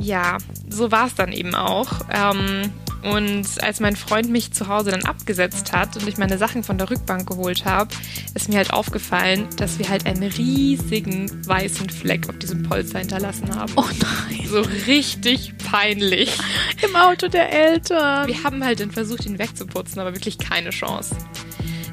Ja, 0.00 0.38
so 0.68 0.90
war 0.90 1.06
es 1.06 1.14
dann 1.14 1.32
eben 1.32 1.54
auch. 1.54 1.88
Ähm, 2.12 2.70
und 3.06 3.62
als 3.62 3.78
mein 3.78 3.94
Freund 3.94 4.30
mich 4.30 4.52
zu 4.52 4.66
Hause 4.66 4.90
dann 4.90 5.04
abgesetzt 5.04 5.72
hat 5.72 5.96
und 5.96 6.08
ich 6.08 6.18
meine 6.18 6.38
Sachen 6.38 6.64
von 6.64 6.76
der 6.76 6.90
Rückbank 6.90 7.28
geholt 7.28 7.64
habe, 7.64 7.94
ist 8.34 8.48
mir 8.48 8.56
halt 8.56 8.72
aufgefallen, 8.72 9.46
dass 9.56 9.78
wir 9.78 9.88
halt 9.88 10.06
einen 10.06 10.24
riesigen 10.24 11.30
weißen 11.46 11.88
Fleck 11.88 12.28
auf 12.28 12.38
diesem 12.38 12.64
Polster 12.64 12.98
hinterlassen 12.98 13.54
haben. 13.54 13.72
Oh 13.76 13.84
nein. 13.84 14.48
So 14.48 14.60
richtig 14.86 15.56
peinlich. 15.58 16.36
Im 16.82 16.96
Auto 16.96 17.28
der 17.28 17.52
Eltern. 17.52 18.26
Wir 18.26 18.42
haben 18.42 18.64
halt 18.64 18.80
dann 18.80 18.90
versucht, 18.90 19.24
ihn 19.24 19.38
wegzuputzen, 19.38 20.00
aber 20.00 20.12
wirklich 20.14 20.38
keine 20.38 20.70
Chance. 20.70 21.14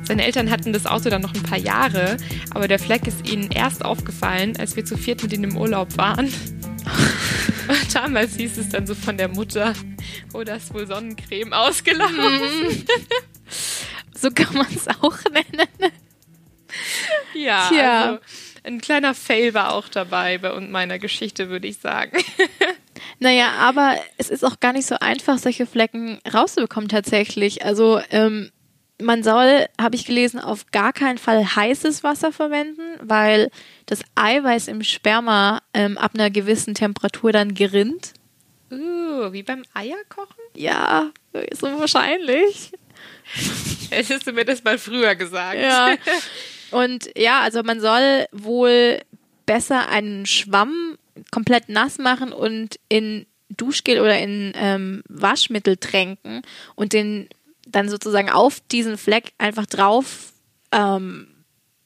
Seine 0.04 0.26
Eltern 0.26 0.50
hatten 0.50 0.74
das 0.74 0.86
Auto 0.86 1.10
dann 1.10 1.22
noch 1.22 1.34
ein 1.34 1.44
paar 1.44 1.60
Jahre, 1.60 2.18
aber 2.52 2.68
der 2.68 2.80
Fleck 2.80 3.08
ist 3.08 3.30
ihnen 3.30 3.52
erst 3.52 3.86
aufgefallen, 3.86 4.58
als 4.58 4.76
wir 4.76 4.84
zu 4.84 4.98
viert 4.98 5.22
mit 5.22 5.32
ihnen 5.32 5.52
im 5.52 5.58
Urlaub 5.58 5.96
waren. 5.98 6.30
Damals 7.94 8.36
hieß 8.36 8.58
es 8.58 8.70
dann 8.70 8.88
so 8.88 8.96
von 8.96 9.18
der 9.18 9.28
Mutter, 9.28 9.74
oh, 10.34 10.44
da 10.44 10.56
ist 10.56 10.74
wohl 10.74 10.88
Sonnencreme 10.88 11.54
ausgelaufen. 11.54 12.18
Mhm. 12.18 12.86
So 14.16 14.30
kann 14.32 14.56
man 14.56 14.68
es 14.74 14.88
auch 14.88 15.18
nennen. 15.32 15.92
Ja, 17.34 17.68
Tja. 17.70 18.02
also 18.04 18.20
ein 18.64 18.80
kleiner 18.80 19.14
Fail 19.14 19.54
war 19.54 19.74
auch 19.74 19.90
dabei 19.90 20.38
bei 20.38 20.54
und 20.54 20.72
meiner 20.72 20.98
Geschichte, 21.00 21.50
würde 21.50 21.68
ich 21.68 21.78
sagen. 21.78 22.18
Naja, 23.20 23.52
aber 23.60 23.98
es 24.18 24.30
ist 24.30 24.44
auch 24.44 24.60
gar 24.60 24.74
nicht 24.74 24.86
so 24.86 24.96
einfach, 25.00 25.38
solche 25.38 25.66
Flecken 25.66 26.20
rauszubekommen 26.32 26.90
tatsächlich. 26.90 27.66
Also 27.66 28.02
ähm, 28.12 28.52
man 29.04 29.24
soll, 29.24 29.66
habe 29.80 29.96
ich 29.96 30.06
gelesen, 30.06 30.40
auf 30.40 30.72
gar 30.72 30.94
keinen 30.94 31.18
Fall 31.18 31.56
heißes 31.56 32.04
Wasser 32.04 32.32
verwenden, 32.32 32.98
weil 33.02 33.50
das 33.86 34.02
Eiweiß 34.16 34.68
im 34.68 34.84
Sperma 34.84 35.62
ähm, 35.74 35.98
ab 35.98 36.12
einer 36.14 36.30
gewissen 36.30 36.74
Temperatur 36.74 37.32
dann 37.32 37.54
gerinnt. 37.54 38.14
Uh, 38.72 39.32
wie 39.32 39.44
beim 39.44 39.64
Eierkochen? 39.74 40.44
Ja, 40.56 41.12
so 41.52 41.68
wahrscheinlich. 41.80 42.72
Hättest 43.90 44.28
du 44.28 44.34
mir 44.34 44.46
das 44.46 44.64
mal 44.64 44.78
früher 44.78 45.16
gesagt. 45.16 45.60
Ja. 45.60 45.96
Und 46.72 47.10
ja, 47.16 47.42
also 47.42 47.62
man 47.62 47.80
soll 47.80 48.26
wohl 48.32 49.00
besser 49.46 49.90
einen 49.90 50.26
Schwamm 50.26 50.98
komplett 51.32 51.70
nass 51.70 52.00
machen 52.00 52.34
und 52.34 52.80
in 52.90 53.28
Duschgel 53.50 54.00
oder 54.00 54.18
in 54.18 54.54
ähm, 54.56 55.04
Waschmittel 55.08 55.78
tränken 55.78 56.42
und 56.74 56.94
den 56.94 57.30
dann 57.68 57.90
sozusagen 57.90 58.30
auf 58.30 58.60
diesen 58.72 58.98
Fleck 58.98 59.34
einfach 59.38 59.66
drauf 59.66 60.34
ähm, 60.72 61.28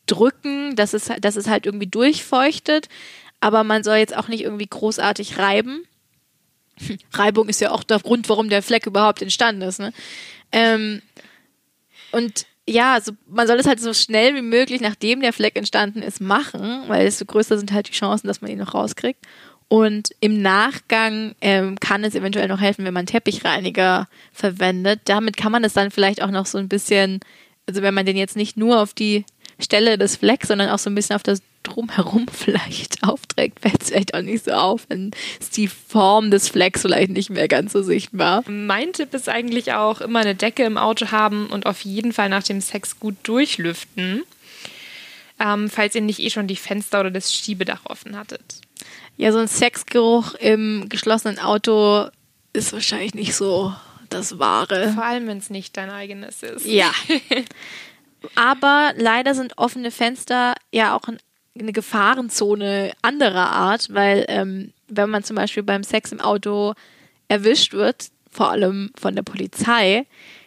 drücken, 0.05 0.75
dass 0.75 0.93
es, 0.93 1.11
dass 1.19 1.35
es 1.35 1.47
halt 1.47 1.65
irgendwie 1.65 1.87
durchfeuchtet. 1.87 2.89
Aber 3.39 3.63
man 3.63 3.83
soll 3.83 3.97
jetzt 3.97 4.15
auch 4.15 4.27
nicht 4.27 4.43
irgendwie 4.43 4.67
großartig 4.67 5.37
reiben. 5.37 5.83
Reibung 7.13 7.49
ist 7.49 7.61
ja 7.61 7.71
auch 7.71 7.83
der 7.83 7.99
Grund, 7.99 8.29
warum 8.29 8.49
der 8.49 8.63
Fleck 8.63 8.85
überhaupt 8.85 9.21
entstanden 9.21 9.61
ist. 9.61 9.79
Ne? 9.79 9.93
Ähm, 10.51 11.01
und 12.11 12.45
ja, 12.67 12.93
also 12.93 13.13
man 13.27 13.47
soll 13.47 13.57
es 13.57 13.67
halt 13.67 13.79
so 13.79 13.93
schnell 13.93 14.35
wie 14.35 14.41
möglich, 14.41 14.81
nachdem 14.81 15.21
der 15.21 15.33
Fleck 15.33 15.55
entstanden 15.55 16.01
ist, 16.01 16.19
machen, 16.19 16.83
weil 16.87 17.05
desto 17.05 17.25
größer 17.25 17.57
sind 17.57 17.71
halt 17.71 17.87
die 17.87 17.93
Chancen, 17.93 18.27
dass 18.27 18.41
man 18.41 18.51
ihn 18.51 18.57
noch 18.57 18.73
rauskriegt. 18.73 19.25
Und 19.69 20.11
im 20.21 20.41
Nachgang 20.41 21.35
ähm, 21.41 21.77
kann 21.79 22.03
es 22.03 22.15
eventuell 22.15 22.47
noch 22.47 22.61
helfen, 22.61 22.85
wenn 22.85 22.93
man 22.93 23.05
Teppichreiniger 23.05 24.07
verwendet. 24.31 25.01
Damit 25.05 25.35
kann 25.35 25.51
man 25.51 25.63
es 25.63 25.73
dann 25.73 25.91
vielleicht 25.91 26.21
auch 26.21 26.31
noch 26.31 26.45
so 26.45 26.57
ein 26.57 26.69
bisschen, 26.69 27.19
also 27.67 27.81
wenn 27.81 27.93
man 27.93 28.05
den 28.05 28.15
jetzt 28.15 28.37
nicht 28.37 28.55
nur 28.55 28.81
auf 28.81 28.93
die 28.93 29.25
Stelle 29.59 29.97
des 29.97 30.17
Flecks, 30.17 30.47
sondern 30.47 30.69
auch 30.69 30.79
so 30.79 30.89
ein 30.89 30.95
bisschen 30.95 31.15
auf 31.15 31.23
das 31.23 31.41
Drumherum 31.63 32.27
vielleicht 32.31 33.03
aufträgt, 33.03 33.59
fällt 33.59 33.81
es 33.81 33.89
vielleicht 33.89 34.13
auch 34.13 34.21
nicht 34.21 34.45
so 34.45 34.51
auf. 34.51 34.85
Dann 34.87 35.11
ist 35.39 35.57
die 35.57 35.67
Form 35.67 36.31
des 36.31 36.47
Flecks 36.47 36.83
vielleicht 36.83 37.11
nicht 37.11 37.29
mehr 37.29 37.49
ganz 37.49 37.73
so 37.73 37.83
sichtbar. 37.83 38.43
Mein 38.47 38.93
Tipp 38.93 39.13
ist 39.13 39.27
eigentlich 39.27 39.73
auch, 39.73 39.99
immer 39.99 40.19
eine 40.19 40.35
Decke 40.35 40.63
im 40.63 40.77
Auto 40.77 41.11
haben 41.11 41.47
und 41.47 41.65
auf 41.65 41.81
jeden 41.81 42.13
Fall 42.13 42.29
nach 42.29 42.43
dem 42.43 42.61
Sex 42.61 43.01
gut 43.01 43.15
durchlüften, 43.23 44.23
ähm, 45.39 45.69
falls 45.69 45.93
ihr 45.95 46.01
nicht 46.01 46.19
eh 46.19 46.29
schon 46.29 46.47
die 46.47 46.55
Fenster 46.55 47.01
oder 47.01 47.11
das 47.11 47.33
Schiebedach 47.33 47.81
offen 47.85 48.17
hattet. 48.17 48.61
Ja, 49.17 49.31
so 49.31 49.39
ein 49.39 49.47
Sexgeruch 49.47 50.35
im 50.35 50.87
geschlossenen 50.89 51.39
Auto 51.39 52.05
ist 52.53 52.71
wahrscheinlich 52.73 53.13
nicht 53.15 53.35
so 53.35 53.73
das 54.09 54.39
Wahre. 54.39 54.93
Vor 54.93 55.03
allem, 55.03 55.27
wenn 55.27 55.39
es 55.39 55.49
nicht 55.49 55.75
dein 55.75 55.89
eigenes 55.89 56.43
ist. 56.43 56.65
Ja. 56.65 56.91
Aber 58.35 58.93
leider 58.97 59.35
sind 59.35 59.57
offene 59.57 59.91
Fenster 59.91 60.55
ja 60.71 60.95
auch 60.95 61.07
ein- 61.07 61.19
eine 61.59 61.73
Gefahrenzone 61.73 62.91
anderer 63.01 63.49
Art, 63.51 63.93
weil 63.93 64.25
ähm, 64.27 64.73
wenn 64.87 65.09
man 65.09 65.23
zum 65.23 65.35
Beispiel 65.35 65.63
beim 65.63 65.83
Sex 65.83 66.11
im 66.11 66.21
Auto 66.21 66.73
erwischt 67.27 67.73
wird, 67.73 68.09
vor 68.31 68.51
allem 68.51 68.91
von 68.99 69.15
der 69.15 69.23
Polizei, 69.23 70.05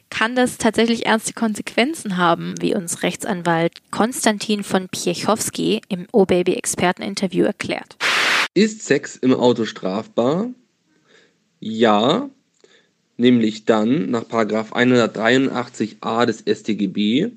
kann 0.08 0.34
das 0.36 0.58
tatsächlich 0.58 1.06
ernste 1.06 1.32
Konsequenzen 1.32 2.16
haben, 2.16 2.54
wie 2.60 2.74
uns 2.74 3.02
Rechtsanwalt 3.02 3.74
Konstantin 3.90 4.62
von 4.64 4.88
Piechowski 4.88 5.82
im 5.88 6.06
O-Baby-Experteninterview 6.12 7.44
erklärt. 7.44 7.96
Ist 8.54 8.82
Sex 8.82 9.14
im 9.14 9.32
Auto 9.32 9.64
strafbar? 9.64 10.52
Ja, 11.60 12.30
nämlich 13.16 13.64
dann 13.64 14.10
nach 14.10 14.24
183a 14.24 16.26
des 16.26 16.40
StGB, 16.40 17.30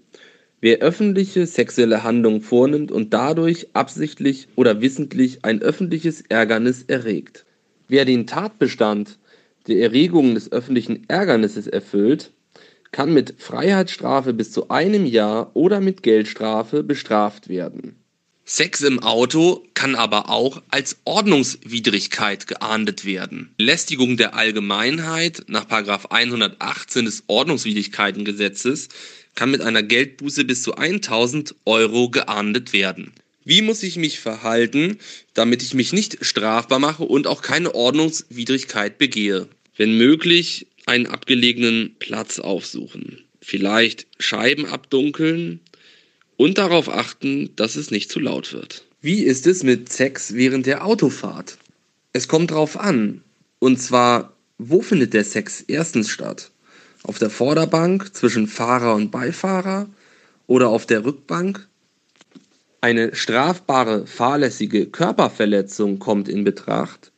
wer 0.60 0.80
öffentliche 0.80 1.46
sexuelle 1.46 2.04
Handlungen 2.04 2.42
vornimmt 2.42 2.92
und 2.92 3.14
dadurch 3.14 3.68
absichtlich 3.74 4.48
oder 4.56 4.82
wissentlich 4.82 5.46
ein 5.46 5.62
öffentliches 5.62 6.22
Ärgernis 6.30 6.86
erregt. 6.88 7.46
Wer 7.88 8.06
den 8.06 8.26
Tatbestand 8.26 9.20
der 9.68 9.82
Erregung 9.82 10.34
des 10.34 10.52
öffentlichen 10.52 11.08
Ärgernisses 11.10 11.68
erfüllt, 11.68 12.32
kann 12.92 13.14
mit 13.14 13.36
Freiheitsstrafe 13.38 14.34
bis 14.34 14.52
zu 14.52 14.70
einem 14.70 15.06
Jahr 15.06 15.56
oder 15.56 15.80
mit 15.80 16.02
Geldstrafe 16.02 16.82
bestraft 16.82 17.50
werden. 17.50 18.03
Sex 18.46 18.82
im 18.82 19.00
Auto 19.00 19.66
kann 19.74 19.96
aber 19.96 20.30
auch 20.30 20.62
als 20.70 20.98
Ordnungswidrigkeit 21.06 22.46
geahndet 22.46 23.06
werden. 23.06 23.54
Lästigung 23.58 24.18
der 24.18 24.36
Allgemeinheit 24.36 25.46
nach 25.48 25.70
118 25.70 27.06
des 27.06 27.24
Ordnungswidrigkeitengesetzes 27.28 28.90
kann 29.36 29.50
mit 29.50 29.62
einer 29.62 29.82
Geldbuße 29.82 30.44
bis 30.44 30.62
zu 30.62 30.76
1000 30.76 31.56
Euro 31.66 32.10
geahndet 32.10 32.74
werden. 32.74 33.14
Wie 33.46 33.62
muss 33.62 33.82
ich 33.82 33.96
mich 33.96 34.20
verhalten, 34.20 35.00
damit 35.34 35.64
ich 35.64 35.74
mich 35.74 35.94
nicht 35.94 36.18
strafbar 36.26 36.80
mache 36.80 37.04
und 37.04 37.28
auch 37.28 37.42
keine 37.42 37.74
Ordnungswidrigkeit 37.74 38.98
begehe? 38.98 39.48
Wenn 39.78 39.98
möglich, 39.98 40.68
einen 40.86 41.08
abgelegenen 41.08 41.96
Platz 41.98 42.40
aufsuchen. 42.40 43.24
Vielleicht 43.42 44.06
Scheiben 44.20 44.66
abdunkeln, 44.66 45.62
und 46.38 46.58
darauf 46.58 46.90
achten, 46.90 47.50
dass 47.56 47.76
es 47.76 47.92
nicht 47.92 48.12
zu 48.12 48.20
laut 48.20 48.54
wird. 48.54 48.86
Wie 49.02 49.24
ist 49.24 49.48
es 49.48 49.64
mit 49.64 49.92
Sex 49.92 50.34
während 50.34 50.66
der 50.66 50.86
Autofahrt? 50.86 51.58
Es 52.14 52.28
kommt 52.28 52.52
drauf 52.52 52.80
an. 52.80 53.22
Und 53.60 53.82
zwar, 53.82 54.34
wo 54.58 54.82
findet 54.82 55.14
der 55.14 55.24
Sex 55.24 55.62
erstens 55.68 56.10
statt? 56.10 56.52
Auf 57.04 57.20
der 57.20 57.30
Vorderbank 57.30 58.16
zwischen 58.16 58.48
Fahrer 58.48 58.96
und 58.96 59.12
Beifahrer 59.12 59.90
oder 60.48 60.70
auf 60.70 60.86
der 60.86 61.04
Rückbank? 61.04 61.68
Eine 62.82 63.16
strafbare 63.16 64.06
fahrlässige 64.08 64.86
Körperverletzung 64.86 66.00
kommt 66.00 66.28
in 66.30 66.44
Betracht, 66.44 67.12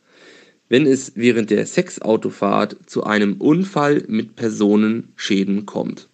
wenn 0.70 0.86
es 0.86 1.14
während 1.16 1.50
der 1.50 1.66
Sexautofahrt 1.66 2.78
zu 2.86 3.04
einem 3.04 3.42
Unfall 3.42 4.04
mit 4.08 4.36
Personenschäden 4.36 5.66
kommt. 5.66 6.08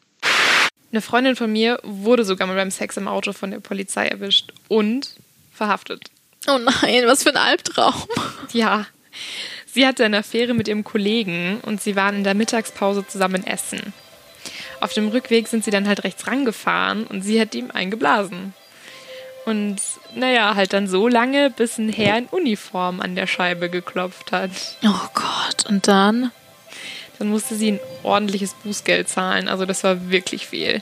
Eine 0.92 1.02
Freundin 1.02 1.36
von 1.36 1.52
mir 1.52 1.80
wurde 1.84 2.26
sogar 2.26 2.48
mal 2.48 2.56
beim 2.56 2.72
Sex 2.72 2.98
im 2.98 3.08
Auto 3.08 3.32
von 3.34 3.52
der 3.52 3.60
Polizei 3.60 4.08
erwischt 4.08 4.52
und 4.68 5.16
verhaftet. 5.54 6.10
Oh 6.48 6.58
nein, 6.58 7.04
was 7.06 7.24
für 7.24 7.30
ein 7.30 7.38
Albtraum. 7.38 7.94
Ja, 8.52 8.86
sie 9.66 9.88
hatte 9.88 10.04
eine 10.04 10.18
Affäre 10.18 10.54
mit 10.54 10.68
ihrem 10.68 10.84
Kollegen 10.84 11.62
und 11.62 11.82
sie 11.82 11.96
waren 11.96 12.18
in 12.18 12.24
der 12.24 12.34
Mittagspause 12.34 13.08
zusammen 13.08 13.46
essen. 13.48 13.94
Auf 14.82 14.94
dem 14.94 15.10
Rückweg 15.10 15.48
sind 15.48 15.64
sie 15.64 15.72
dann 15.72 15.88
halt 15.88 16.04
rechts 16.04 16.28
rangefahren 16.28 17.06
und 17.06 17.22
sie 17.22 17.40
hat 17.40 17.56
ihm 17.56 17.72
eingeblasen. 17.72 18.54
Und 19.46 19.78
naja, 20.16 20.56
halt 20.56 20.74
dann 20.74 20.88
so 20.88 21.08
lange, 21.08 21.50
bis 21.52 21.78
ein 21.78 21.90
Herr 21.90 22.18
in 22.18 22.26
Uniform 22.26 23.00
an 23.00 23.16
der 23.16 23.28
Scheibe 23.28 23.70
geklopft 23.70 24.32
hat. 24.32 24.52
Oh 24.84 25.08
Gott, 25.14 25.66
und 25.68 25.88
dann? 25.88 26.32
Dann 27.22 27.30
musste 27.30 27.56
sie 27.56 27.74
ein 27.74 27.80
ordentliches 28.02 28.56
Bußgeld 28.56 29.08
zahlen. 29.08 29.48
Also 29.48 29.66
das 29.66 29.84
war 29.84 30.10
wirklich 30.10 30.48
viel. 30.48 30.82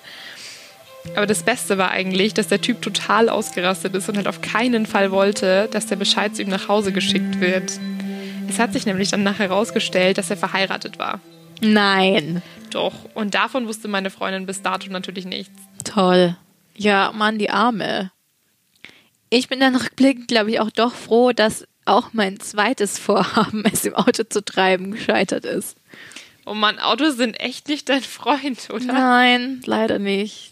Aber 1.15 1.25
das 1.25 1.43
Beste 1.43 1.77
war 1.77 1.91
eigentlich, 1.91 2.33
dass 2.33 2.47
der 2.47 2.61
Typ 2.61 2.81
total 2.81 3.29
ausgerastet 3.29 3.93
ist 3.93 4.07
und 4.07 4.15
halt 4.15 4.27
auf 4.27 4.41
keinen 4.41 4.85
Fall 4.85 5.11
wollte, 5.11 5.67
dass 5.71 5.87
der 5.87 5.97
Bescheid 5.97 6.35
zu 6.35 6.41
ihm 6.41 6.49
nach 6.49 6.69
Hause 6.69 6.93
geschickt 6.93 7.41
wird. 7.41 7.79
Es 8.47 8.57
hat 8.57 8.73
sich 8.73 8.85
nämlich 8.85 9.11
dann 9.11 9.23
nachher 9.23 9.49
herausgestellt, 9.49 10.17
dass 10.17 10.29
er 10.29 10.37
verheiratet 10.37 10.97
war. 10.97 11.19
Nein. 11.61 12.41
Doch. 12.69 12.93
Und 13.13 13.35
davon 13.35 13.67
wusste 13.67 13.87
meine 13.87 14.09
Freundin 14.09 14.45
bis 14.45 14.61
dato 14.61 14.89
natürlich 14.89 15.25
nichts. 15.25 15.59
Toll. 15.83 16.37
Ja, 16.75 17.11
Mann, 17.13 17.37
die 17.37 17.49
Arme. 17.49 18.11
Ich 19.29 19.49
bin 19.49 19.59
dann 19.59 19.75
rückblickend, 19.75 20.29
glaube 20.29 20.51
ich, 20.51 20.59
auch 20.59 20.71
doch 20.71 20.93
froh, 20.93 21.33
dass 21.33 21.67
auch 21.85 22.13
mein 22.13 22.39
zweites 22.39 22.97
Vorhaben, 22.97 23.63
es 23.71 23.85
im 23.85 23.95
Auto 23.95 24.23
zu 24.23 24.43
treiben, 24.43 24.91
gescheitert 24.91 25.45
ist. 25.45 25.75
Oh 26.49 26.55
Mann, 26.55 26.79
Autos 26.79 27.15
sind 27.15 27.39
echt 27.39 27.67
nicht 27.67 27.89
dein 27.89 28.01
Freund, 28.01 28.69
oder? 28.73 28.85
Nein, 28.85 29.61
leider 29.65 29.99
nicht. 29.99 30.51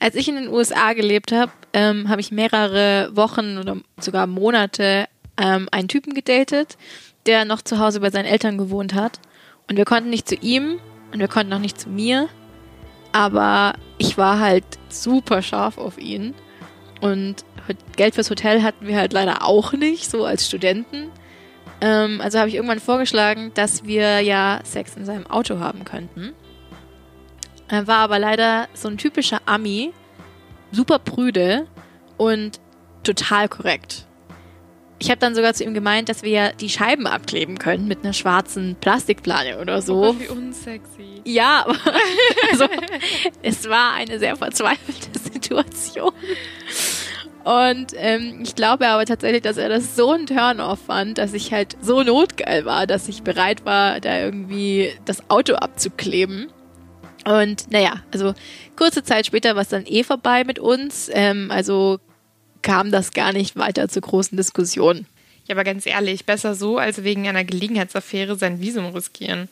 Als 0.00 0.14
ich 0.14 0.26
in 0.26 0.36
den 0.36 0.48
USA 0.48 0.94
gelebt 0.94 1.32
habe, 1.32 1.52
ähm, 1.74 2.08
habe 2.08 2.22
ich 2.22 2.32
mehrere 2.32 3.10
Wochen 3.14 3.58
oder 3.58 3.76
sogar 4.00 4.26
Monate 4.26 5.06
ähm, 5.36 5.68
einen 5.70 5.88
Typen 5.88 6.14
gedatet, 6.14 6.78
der 7.26 7.44
noch 7.44 7.60
zu 7.60 7.78
Hause 7.78 8.00
bei 8.00 8.08
seinen 8.08 8.24
Eltern 8.24 8.56
gewohnt 8.56 8.94
hat. 8.94 9.20
Und 9.68 9.76
wir 9.76 9.84
konnten 9.84 10.08
nicht 10.08 10.26
zu 10.26 10.34
ihm 10.36 10.80
und 11.12 11.20
wir 11.20 11.28
konnten 11.28 11.52
auch 11.52 11.58
nicht 11.58 11.78
zu 11.78 11.90
mir. 11.90 12.30
Aber 13.12 13.74
ich 13.98 14.16
war 14.16 14.38
halt 14.40 14.64
super 14.88 15.42
scharf 15.42 15.76
auf 15.76 15.98
ihn. 15.98 16.34
Und 17.02 17.44
Geld 17.96 18.14
fürs 18.14 18.30
Hotel 18.30 18.62
hatten 18.62 18.86
wir 18.86 18.96
halt 18.96 19.12
leider 19.12 19.44
auch 19.44 19.74
nicht, 19.74 20.10
so 20.10 20.24
als 20.24 20.46
Studenten. 20.46 21.10
Ähm, 21.82 22.20
also 22.20 22.38
habe 22.38 22.48
ich 22.48 22.54
irgendwann 22.54 22.78
vorgeschlagen, 22.78 23.50
dass 23.54 23.84
wir 23.84 24.20
ja 24.20 24.60
Sex 24.62 24.96
in 24.96 25.04
seinem 25.04 25.26
Auto 25.26 25.58
haben 25.58 25.84
könnten. 25.84 26.32
Er 27.66 27.88
war 27.88 27.98
aber 27.98 28.20
leider 28.20 28.68
so 28.72 28.88
ein 28.88 28.98
typischer 28.98 29.40
Ami, 29.46 29.92
super 30.70 31.00
prüde 31.00 31.66
und 32.16 32.60
total 33.02 33.48
korrekt. 33.48 34.06
Ich 35.00 35.10
habe 35.10 35.18
dann 35.18 35.34
sogar 35.34 35.52
zu 35.54 35.64
ihm 35.64 35.74
gemeint, 35.74 36.08
dass 36.08 36.22
wir 36.22 36.30
ja 36.30 36.52
die 36.52 36.68
Scheiben 36.68 37.08
abkleben 37.08 37.58
können 37.58 37.88
mit 37.88 38.04
einer 38.04 38.12
schwarzen 38.12 38.76
Plastikplane 38.80 39.58
oder 39.58 39.82
so. 39.82 40.10
Oh, 40.10 40.14
wie 40.16 40.28
unsexy. 40.28 41.22
Ja, 41.24 41.64
aber 41.66 41.74
also, 42.52 42.68
es 43.42 43.68
war 43.68 43.94
eine 43.94 44.20
sehr 44.20 44.36
verzweifelte 44.36 45.18
Situation. 45.18 46.12
Und 47.44 47.92
ähm, 47.96 48.40
ich 48.42 48.54
glaube 48.54 48.86
aber 48.86 49.04
tatsächlich, 49.04 49.42
dass 49.42 49.56
er 49.56 49.68
das 49.68 49.96
so 49.96 50.12
ein 50.12 50.26
Turn-off 50.26 50.78
fand, 50.86 51.18
dass 51.18 51.32
ich 51.34 51.52
halt 51.52 51.76
so 51.82 52.02
notgeil 52.02 52.64
war, 52.64 52.86
dass 52.86 53.08
ich 53.08 53.22
bereit 53.22 53.64
war, 53.64 54.00
da 54.00 54.20
irgendwie 54.20 54.92
das 55.04 55.28
Auto 55.28 55.54
abzukleben. 55.54 56.48
Und 57.24 57.70
naja, 57.70 58.02
also 58.12 58.34
kurze 58.76 59.02
Zeit 59.02 59.26
später 59.26 59.54
war 59.54 59.62
es 59.62 59.68
dann 59.68 59.86
eh 59.86 60.04
vorbei 60.04 60.44
mit 60.44 60.58
uns. 60.58 61.10
Ähm, 61.12 61.50
also 61.50 61.98
kam 62.62 62.90
das 62.90 63.12
gar 63.12 63.32
nicht 63.32 63.56
weiter 63.56 63.88
zur 63.88 64.02
großen 64.02 64.36
Diskussion. 64.36 65.06
Ja, 65.48 65.56
aber 65.56 65.64
ganz 65.64 65.86
ehrlich, 65.86 66.24
besser 66.24 66.54
so, 66.54 66.78
als 66.78 67.02
wegen 67.02 67.26
einer 67.26 67.44
Gelegenheitsaffäre 67.44 68.36
sein 68.36 68.60
Visum 68.60 68.86
riskieren. 68.86 69.48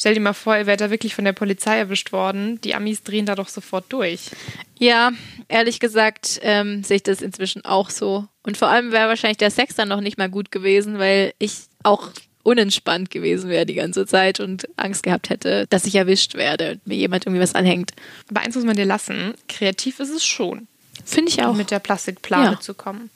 Stell 0.00 0.14
dir 0.14 0.20
mal 0.20 0.32
vor, 0.32 0.56
ihr 0.56 0.64
wärt 0.64 0.80
da 0.80 0.88
wirklich 0.90 1.14
von 1.14 1.26
der 1.26 1.34
Polizei 1.34 1.76
erwischt 1.76 2.10
worden. 2.10 2.58
Die 2.62 2.74
Amis 2.74 3.02
drehen 3.02 3.26
da 3.26 3.34
doch 3.34 3.48
sofort 3.48 3.84
durch. 3.90 4.30
Ja, 4.78 5.12
ehrlich 5.48 5.78
gesagt 5.78 6.40
ähm, 6.42 6.82
sehe 6.82 6.96
ich 6.96 7.02
das 7.02 7.20
inzwischen 7.20 7.66
auch 7.66 7.90
so. 7.90 8.26
Und 8.42 8.56
vor 8.56 8.68
allem 8.68 8.92
wäre 8.92 9.08
wahrscheinlich 9.10 9.36
der 9.36 9.50
Sex 9.50 9.74
dann 9.74 9.88
noch 9.90 10.00
nicht 10.00 10.16
mal 10.16 10.30
gut 10.30 10.50
gewesen, 10.50 10.98
weil 10.98 11.34
ich 11.38 11.52
auch 11.82 12.08
unentspannt 12.42 13.10
gewesen 13.10 13.50
wäre 13.50 13.66
die 13.66 13.74
ganze 13.74 14.06
Zeit 14.06 14.40
und 14.40 14.66
Angst 14.78 15.02
gehabt 15.02 15.28
hätte, 15.28 15.66
dass 15.68 15.84
ich 15.84 15.94
erwischt 15.96 16.32
werde 16.34 16.72
und 16.72 16.86
mir 16.86 16.96
jemand 16.96 17.26
irgendwie 17.26 17.42
was 17.42 17.54
anhängt. 17.54 17.92
Aber 18.30 18.40
eins 18.40 18.54
muss 18.54 18.64
man 18.64 18.76
dir 18.76 18.86
lassen, 18.86 19.34
kreativ 19.50 20.00
ist 20.00 20.08
es 20.08 20.24
schon. 20.24 20.66
Finde 21.04 21.30
ich 21.30 21.42
auch. 21.42 21.50
Um 21.50 21.58
mit 21.58 21.70
der 21.70 21.78
Plastikplane 21.78 22.52
Ja. 22.52 22.60
zu 22.60 22.72
kommen. 22.72 23.10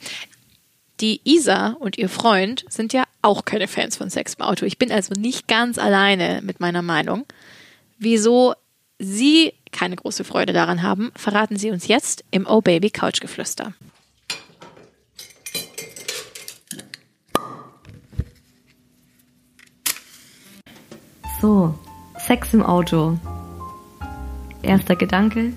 Die 1.00 1.22
Isa 1.24 1.68
und 1.80 1.96
ihr 1.96 2.10
Freund 2.10 2.66
sind 2.68 2.92
ja 2.92 3.04
auch 3.24 3.44
keine 3.44 3.68
Fans 3.68 3.96
von 3.96 4.10
Sex 4.10 4.34
im 4.34 4.44
Auto. 4.44 4.66
Ich 4.66 4.78
bin 4.78 4.92
also 4.92 5.14
nicht 5.14 5.48
ganz 5.48 5.78
alleine 5.78 6.40
mit 6.42 6.60
meiner 6.60 6.82
Meinung. 6.82 7.24
Wieso 7.98 8.54
sie 8.98 9.52
keine 9.72 9.96
große 9.96 10.24
Freude 10.24 10.52
daran 10.52 10.82
haben, 10.82 11.10
verraten 11.16 11.56
sie 11.56 11.70
uns 11.70 11.88
jetzt 11.88 12.24
im 12.30 12.46
Oh 12.46 12.60
Baby 12.60 12.90
Couchgeflüster. 12.90 13.72
So, 21.40 21.74
Sex 22.18 22.54
im 22.54 22.62
Auto. 22.62 23.18
Erster 24.62 24.96
Gedanke. 24.96 25.52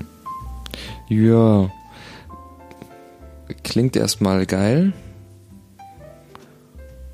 Ja. 1.08 1.70
Klingt 3.64 3.96
erstmal 3.96 4.46
geil. 4.46 4.92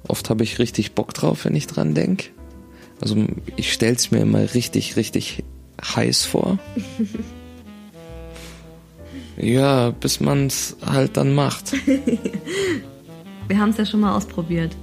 Oft 0.08 0.30
habe 0.30 0.44
ich 0.44 0.60
richtig 0.60 0.94
Bock 0.94 1.14
drauf, 1.14 1.46
wenn 1.46 1.56
ich 1.56 1.68
dran 1.68 1.96
denke. 1.96 2.26
Also 3.02 3.16
ich 3.56 3.74
stell's 3.74 4.12
mir 4.12 4.20
immer 4.20 4.54
richtig, 4.54 4.96
richtig 4.96 5.44
heiß 5.82 6.26
vor. 6.26 6.60
ja, 9.38 9.92
bis 9.92 10.20
man's 10.20 10.76
halt 10.86 11.18
dann 11.18 11.34
macht. 11.34 11.74
Wir 13.48 13.60
haben 13.60 13.70
es 13.72 13.78
ja 13.78 13.86
schon 13.86 14.00
mal 14.00 14.16
ausprobiert. 14.16 14.76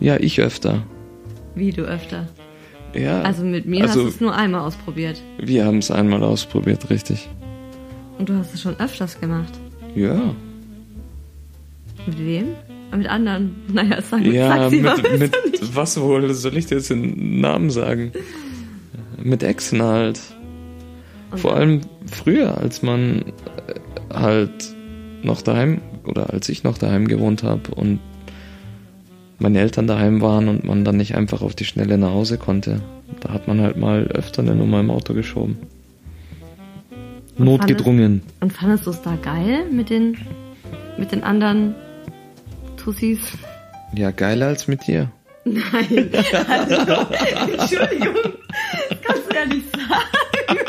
Ja, 0.00 0.16
ich 0.16 0.40
öfter. 0.40 0.82
Wie 1.54 1.70
du 1.70 1.82
öfter. 1.82 2.26
Ja. 2.94 3.22
Also 3.22 3.44
mit 3.44 3.66
mir 3.66 3.82
Also- 3.82 4.00
hast 4.00 4.04
du 4.04 4.08
es 4.08 4.20
nur 4.20 4.34
einmal 4.34 4.62
ausprobiert. 4.62 5.20
wir 5.38 5.64
haben 5.64 5.78
es 5.78 5.90
einmal 5.90 6.22
ausprobiert, 6.22 6.90
richtig. 6.90 7.28
Und 8.18 8.28
du 8.28 8.34
hast 8.36 8.54
es 8.54 8.60
schon 8.62 8.78
öfters 8.80 9.20
gemacht. 9.20 9.52
Ja. 9.94 10.34
Mit 12.06 12.18
wem? 12.18 12.46
Mit 12.94 13.08
anderen. 13.08 13.56
Naja, 13.72 14.00
sag, 14.00 14.24
Ja, 14.24 14.56
sag 14.56 14.70
sie 14.70 14.80
mal. 14.80 14.96
mit, 14.96 15.18
mit 15.20 15.76
was 15.76 16.00
wohl? 16.00 16.32
Soll 16.34 16.56
ich 16.56 16.66
dir 16.66 16.76
jetzt 16.76 16.90
den 16.90 17.40
Namen 17.40 17.70
sagen? 17.70 18.12
Mit 19.22 19.42
Exen 19.42 19.82
halt. 19.82 20.20
Vor 21.34 21.54
allem 21.56 21.80
früher, 22.10 22.56
als 22.58 22.82
man 22.82 23.22
äh, 23.22 24.14
halt 24.14 24.74
noch 25.22 25.42
daheim 25.42 25.80
oder 26.04 26.32
als 26.32 26.48
ich 26.48 26.62
noch 26.62 26.78
daheim 26.78 27.08
gewohnt 27.08 27.42
habe 27.42 27.74
und 27.74 27.98
meine 29.38 29.58
Eltern 29.58 29.86
daheim 29.86 30.22
waren 30.22 30.48
und 30.48 30.64
man 30.64 30.84
dann 30.84 30.96
nicht 30.96 31.14
einfach 31.16 31.42
auf 31.42 31.54
die 31.54 31.64
Schnelle 31.64 31.98
nach 31.98 32.12
Hause 32.12 32.38
konnte. 32.38 32.80
Da 33.20 33.32
hat 33.32 33.48
man 33.48 33.60
halt 33.60 33.76
mal 33.76 34.06
öfter 34.06 34.42
eine 34.42 34.54
Nummer 34.54 34.80
im 34.80 34.90
Auto 34.90 35.12
geschoben. 35.12 35.58
Und 37.36 37.44
Notgedrungen. 37.44 38.22
Und 38.40 38.52
fandest 38.52 38.86
du 38.86 38.90
es 38.90 39.02
da 39.02 39.16
geil 39.16 39.64
mit 39.70 39.90
den, 39.90 40.16
mit 40.96 41.12
den 41.12 41.22
anderen 41.22 41.74
Tussis? 42.86 43.18
Ja, 43.94 44.12
geiler 44.12 44.46
als 44.46 44.68
mit 44.68 44.86
dir. 44.86 45.10
Nein. 45.44 46.08
Also, 46.48 46.76
Entschuldigung. 47.52 48.14
Das 48.88 48.98
kannst 49.02 49.28
du 49.28 49.34
ja 49.34 49.46
nicht 49.46 49.66
sagen. 49.76 50.60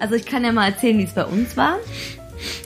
Also 0.00 0.16
ich 0.16 0.26
kann 0.26 0.44
ja 0.44 0.50
mal 0.50 0.70
erzählen, 0.70 0.98
wie 0.98 1.04
es 1.04 1.12
bei 1.14 1.24
uns 1.24 1.56
war. 1.56 1.76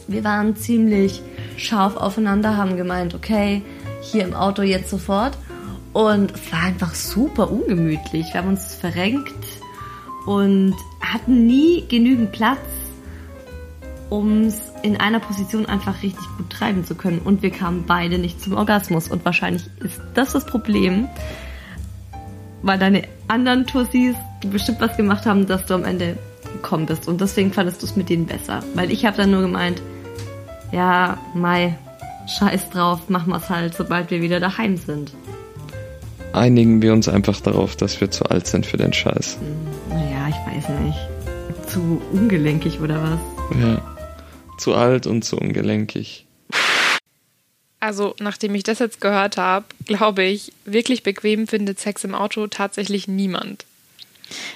Wir 0.09 0.25
waren 0.25 0.57
ziemlich 0.57 1.21
scharf 1.59 1.99
aufeinander, 1.99 2.57
haben 2.57 2.79
gemeint, 2.79 3.15
okay, 3.15 3.61
hier 4.01 4.25
im 4.25 4.33
Auto 4.33 4.63
jetzt 4.63 4.89
sofort. 4.89 5.37
Und 5.93 6.33
es 6.35 6.51
war 6.51 6.63
einfach 6.63 6.95
super 6.95 7.51
ungemütlich. 7.51 8.33
Wir 8.33 8.41
haben 8.41 8.49
uns 8.49 8.75
verrenkt 8.75 9.35
und 10.25 10.75
hatten 11.03 11.47
nie 11.47 11.85
genügend 11.89 12.33
Platz, 12.33 12.59
um 14.09 14.45
es 14.45 14.66
in 14.83 14.97
einer 14.97 15.21
Position 15.21 15.67
einfach 15.67 16.03
richtig 16.03 16.25
gut 16.37 16.51
treiben 16.51 16.85
zu 16.85 16.95
können. 16.95 17.19
Und 17.19 17.43
wir 17.43 17.51
kamen 17.51 17.85
beide 17.87 18.19
nicht 18.19 18.41
zum 18.41 18.55
Orgasmus. 18.55 19.09
Und 19.09 19.25
wahrscheinlich 19.25 19.65
ist 19.81 20.01
das 20.15 20.33
das 20.33 20.47
Problem, 20.47 21.09
weil 22.63 22.79
deine 22.79 23.03
anderen 23.29 23.67
Tussis 23.67 24.15
bestimmt 24.51 24.81
was 24.81 24.97
gemacht 24.97 25.27
haben, 25.27 25.47
dass 25.47 25.67
du 25.67 25.75
am 25.75 25.85
Ende 25.85 26.17
gekommen 26.53 26.87
bist. 26.87 27.09
Und 27.09 27.21
deswegen 27.21 27.53
fandest 27.53 27.83
du 27.83 27.87
es 27.87 27.97
mit 27.97 28.09
denen 28.09 28.27
besser. 28.27 28.63
Weil 28.75 28.91
ich 28.91 29.05
habe 29.05 29.17
dann 29.17 29.31
nur 29.31 29.43
gemeint, 29.43 29.83
ja, 30.73 31.19
Mai, 31.35 31.77
scheiß 32.27 32.71
drauf, 32.71 33.09
machen 33.09 33.31
wir 33.31 33.37
es 33.37 33.49
halt, 33.49 33.75
sobald 33.75 34.11
wir 34.11 34.23
wieder 34.23 34.41
daheim 34.41 34.77
sind. 34.77 35.13
Einigen 36.33 36.83
wir 36.83 36.93
uns 36.93 37.09
einfach 37.09 37.41
darauf, 37.41 37.77
dass 37.77 38.01
wir 38.01 38.11
zu 38.11 38.25
alt 38.27 38.47
sind 38.47 38.67
für 38.67 38.77
den 38.77 38.93
Scheiß. 38.93 39.39
Naja, 39.89 40.29
ich 40.29 40.55
weiß 40.55 40.69
nicht. 40.81 40.99
Zu 41.69 42.01
ungelenkig 42.13 42.81
oder 42.81 43.03
was? 43.03 43.59
Ja. 43.59 43.96
Zu 44.59 44.75
alt 44.75 45.07
und 45.07 45.23
zu 45.23 45.37
ungelenkig. 45.37 46.27
Also, 47.81 48.15
nachdem 48.19 48.55
ich 48.55 48.63
das 48.63 48.79
jetzt 48.79 49.01
gehört 49.01 49.37
habe, 49.37 49.67
glaube 49.85 50.25
ich, 50.25 50.53
wirklich 50.65 51.03
bequem 51.03 51.47
findet 51.47 51.79
Sex 51.79 52.05
im 52.05 52.15
Auto 52.15 52.47
tatsächlich 52.47 53.07
niemand. 53.07 53.65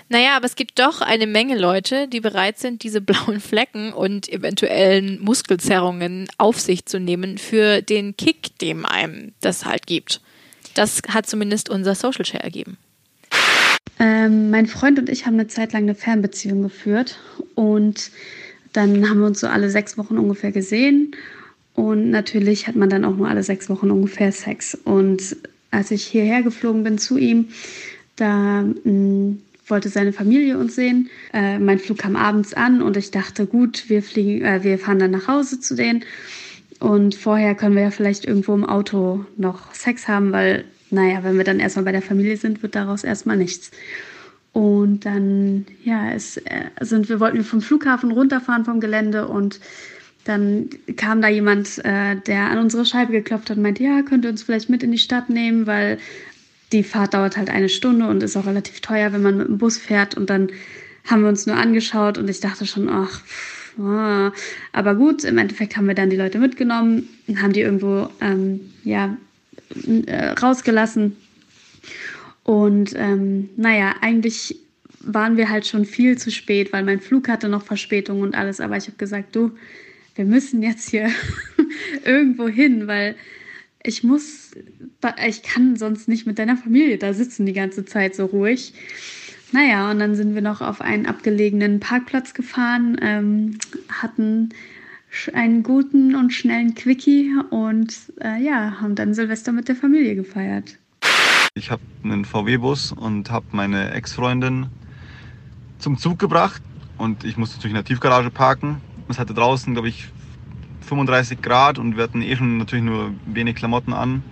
Naja, 0.08 0.36
aber 0.36 0.46
es 0.46 0.56
gibt 0.56 0.78
doch 0.78 1.00
eine 1.00 1.26
Menge 1.26 1.56
Leute, 1.56 2.08
die 2.08 2.20
bereit 2.20 2.58
sind, 2.58 2.82
diese 2.82 3.00
blauen 3.00 3.40
Flecken 3.40 3.92
und 3.92 4.28
eventuellen 4.28 5.22
Muskelzerrungen 5.22 6.28
auf 6.38 6.58
sich 6.58 6.86
zu 6.86 6.98
nehmen 6.98 7.38
für 7.38 7.82
den 7.82 8.16
Kick, 8.16 8.58
dem 8.58 8.84
einem 8.84 9.32
das 9.40 9.64
halt 9.64 9.86
gibt. 9.86 10.20
Das 10.74 11.02
hat 11.08 11.26
zumindest 11.26 11.68
unser 11.68 11.94
Social 11.94 12.24
Share 12.24 12.42
ergeben. 12.42 12.78
Ähm, 13.98 14.50
mein 14.50 14.66
Freund 14.66 14.98
und 14.98 15.08
ich 15.08 15.26
haben 15.26 15.34
eine 15.34 15.46
Zeit 15.46 15.72
lang 15.72 15.82
eine 15.82 15.94
Fernbeziehung 15.94 16.62
geführt 16.62 17.18
und 17.54 18.10
dann 18.72 19.08
haben 19.08 19.20
wir 19.20 19.26
uns 19.26 19.40
so 19.40 19.46
alle 19.46 19.70
sechs 19.70 19.98
Wochen 19.98 20.18
ungefähr 20.18 20.52
gesehen 20.52 21.14
und 21.74 22.10
natürlich 22.10 22.66
hat 22.66 22.76
man 22.76 22.90
dann 22.90 23.04
auch 23.04 23.16
nur 23.16 23.28
alle 23.28 23.42
sechs 23.42 23.68
Wochen 23.68 23.90
ungefähr 23.90 24.32
Sex. 24.32 24.74
Und 24.84 25.36
als 25.70 25.90
ich 25.90 26.04
hierher 26.04 26.42
geflogen 26.42 26.84
bin 26.84 26.98
zu 26.98 27.16
ihm, 27.16 27.48
da 28.16 28.62
mh, 28.84 29.36
wollte 29.66 29.88
seine 29.88 30.12
Familie 30.12 30.58
uns 30.58 30.74
sehen. 30.74 31.08
Äh, 31.32 31.58
mein 31.58 31.78
Flug 31.78 31.98
kam 31.98 32.16
abends 32.16 32.54
an 32.54 32.82
und 32.82 32.96
ich 32.96 33.12
dachte, 33.12 33.46
gut, 33.46 33.88
wir 33.88 34.02
fliegen, 34.02 34.44
äh, 34.44 34.62
wir 34.64 34.78
fahren 34.78 34.98
dann 34.98 35.12
nach 35.12 35.28
Hause 35.28 35.60
zu 35.60 35.74
denen. 35.74 36.04
Und 36.80 37.14
vorher 37.14 37.54
können 37.54 37.76
wir 37.76 37.82
ja 37.84 37.90
vielleicht 37.90 38.24
irgendwo 38.24 38.54
im 38.54 38.64
Auto 38.66 39.24
noch 39.36 39.72
Sex 39.74 40.08
haben, 40.08 40.32
weil, 40.32 40.64
naja, 40.90 41.22
wenn 41.22 41.36
wir 41.36 41.44
dann 41.44 41.60
erstmal 41.60 41.84
bei 41.84 41.92
der 41.92 42.02
Familie 42.02 42.36
sind, 42.36 42.62
wird 42.62 42.74
daraus 42.74 43.04
erstmal 43.04 43.36
nichts. 43.36 43.70
Und 44.52 45.06
dann, 45.06 45.66
ja, 45.84 46.10
es, 46.12 46.36
äh, 46.38 46.64
sind 46.80 47.08
wir 47.08 47.20
wollten 47.20 47.44
vom 47.44 47.60
Flughafen 47.60 48.10
runterfahren 48.10 48.64
vom 48.64 48.80
Gelände 48.80 49.28
und 49.28 49.60
dann 50.24 50.68
kam 50.96 51.22
da 51.22 51.28
jemand, 51.28 51.82
äh, 51.84 52.16
der 52.16 52.50
an 52.50 52.58
unsere 52.58 52.84
Scheibe 52.84 53.12
geklopft 53.12 53.48
hat 53.48 53.56
und 53.56 53.62
meinte, 53.62 53.82
ja, 53.82 54.02
könnt 54.02 54.24
ihr 54.24 54.30
uns 54.30 54.42
vielleicht 54.42 54.68
mit 54.68 54.82
in 54.82 54.92
die 54.92 54.98
Stadt 54.98 55.30
nehmen, 55.30 55.66
weil 55.66 55.98
die 56.72 56.82
Fahrt 56.82 57.14
dauert 57.14 57.36
halt 57.36 57.50
eine 57.50 57.68
Stunde 57.68 58.06
und 58.06 58.22
ist 58.22 58.36
auch 58.36 58.46
relativ 58.46 58.80
teuer, 58.80 59.12
wenn 59.12 59.22
man 59.22 59.38
mit 59.38 59.48
dem 59.48 59.58
Bus 59.58 59.78
fährt. 59.78 60.16
Und 60.16 60.30
dann 60.30 60.50
haben 61.08 61.22
wir 61.22 61.28
uns 61.28 61.46
nur 61.46 61.56
angeschaut 61.56 62.18
und 62.18 62.28
ich 62.28 62.40
dachte 62.40 62.66
schon, 62.66 62.88
ach, 62.88 63.24
pff, 63.24 63.78
ah. 63.80 64.32
aber 64.72 64.94
gut, 64.94 65.24
im 65.24 65.38
Endeffekt 65.38 65.76
haben 65.76 65.88
wir 65.88 65.94
dann 65.94 66.10
die 66.10 66.16
Leute 66.16 66.38
mitgenommen 66.38 67.08
und 67.26 67.42
haben 67.42 67.52
die 67.52 67.62
irgendwo, 67.62 68.08
ähm, 68.20 68.60
ja, 68.84 69.16
äh, 70.06 70.30
rausgelassen. 70.32 71.16
Und 72.50 72.94
ähm, 72.96 73.48
naja, 73.56 73.94
eigentlich 74.00 74.56
waren 74.98 75.36
wir 75.36 75.50
halt 75.50 75.68
schon 75.68 75.84
viel 75.84 76.18
zu 76.18 76.32
spät, 76.32 76.72
weil 76.72 76.82
mein 76.82 76.98
Flug 76.98 77.28
hatte 77.28 77.48
noch 77.48 77.62
Verspätung 77.62 78.22
und 78.22 78.34
alles. 78.34 78.60
Aber 78.60 78.76
ich 78.76 78.88
habe 78.88 78.96
gesagt, 78.96 79.36
du, 79.36 79.52
wir 80.16 80.24
müssen 80.24 80.60
jetzt 80.60 80.90
hier 80.90 81.10
irgendwo 82.04 82.48
hin, 82.48 82.88
weil 82.88 83.14
ich 83.84 84.02
muss, 84.02 84.50
ich 85.28 85.44
kann 85.44 85.76
sonst 85.76 86.08
nicht 86.08 86.26
mit 86.26 86.40
deiner 86.40 86.56
Familie 86.56 86.98
da 86.98 87.12
sitzen 87.12 87.46
die 87.46 87.52
ganze 87.52 87.84
Zeit 87.84 88.16
so 88.16 88.26
ruhig. 88.26 88.74
Naja, 89.52 89.88
und 89.88 90.00
dann 90.00 90.16
sind 90.16 90.34
wir 90.34 90.42
noch 90.42 90.60
auf 90.60 90.80
einen 90.80 91.06
abgelegenen 91.06 91.78
Parkplatz 91.78 92.34
gefahren, 92.34 92.98
ähm, 93.00 93.58
hatten 93.88 94.48
einen 95.34 95.62
guten 95.62 96.16
und 96.16 96.32
schnellen 96.32 96.74
Quickie 96.74 97.32
und 97.50 97.94
äh, 98.20 98.42
ja, 98.42 98.80
haben 98.80 98.96
dann 98.96 99.14
Silvester 99.14 99.52
mit 99.52 99.68
der 99.68 99.76
Familie 99.76 100.16
gefeiert. 100.16 100.79
Ich 101.60 101.70
habe 101.70 101.82
einen 102.02 102.24
VW-Bus 102.24 102.92
und 102.92 103.30
habe 103.30 103.44
meine 103.52 103.90
Ex-Freundin 103.90 104.68
zum 105.78 105.98
Zug 105.98 106.18
gebracht 106.18 106.62
und 106.96 107.22
ich 107.22 107.36
musste 107.36 107.56
natürlich 107.56 107.72
in 107.72 107.74
der 107.74 107.84
Tiefgarage 107.84 108.30
parken. 108.30 108.80
Es 109.10 109.18
hatte 109.18 109.34
draußen, 109.34 109.74
glaube 109.74 109.90
ich, 109.90 110.08
35 110.80 111.42
Grad 111.42 111.78
und 111.78 111.98
wir 111.98 112.04
hatten 112.04 112.22
eh 112.22 112.34
schon 112.34 112.56
natürlich 112.56 112.82
nur 112.82 113.12
wenig 113.26 113.56
Klamotten 113.56 113.92
an. 113.92 114.22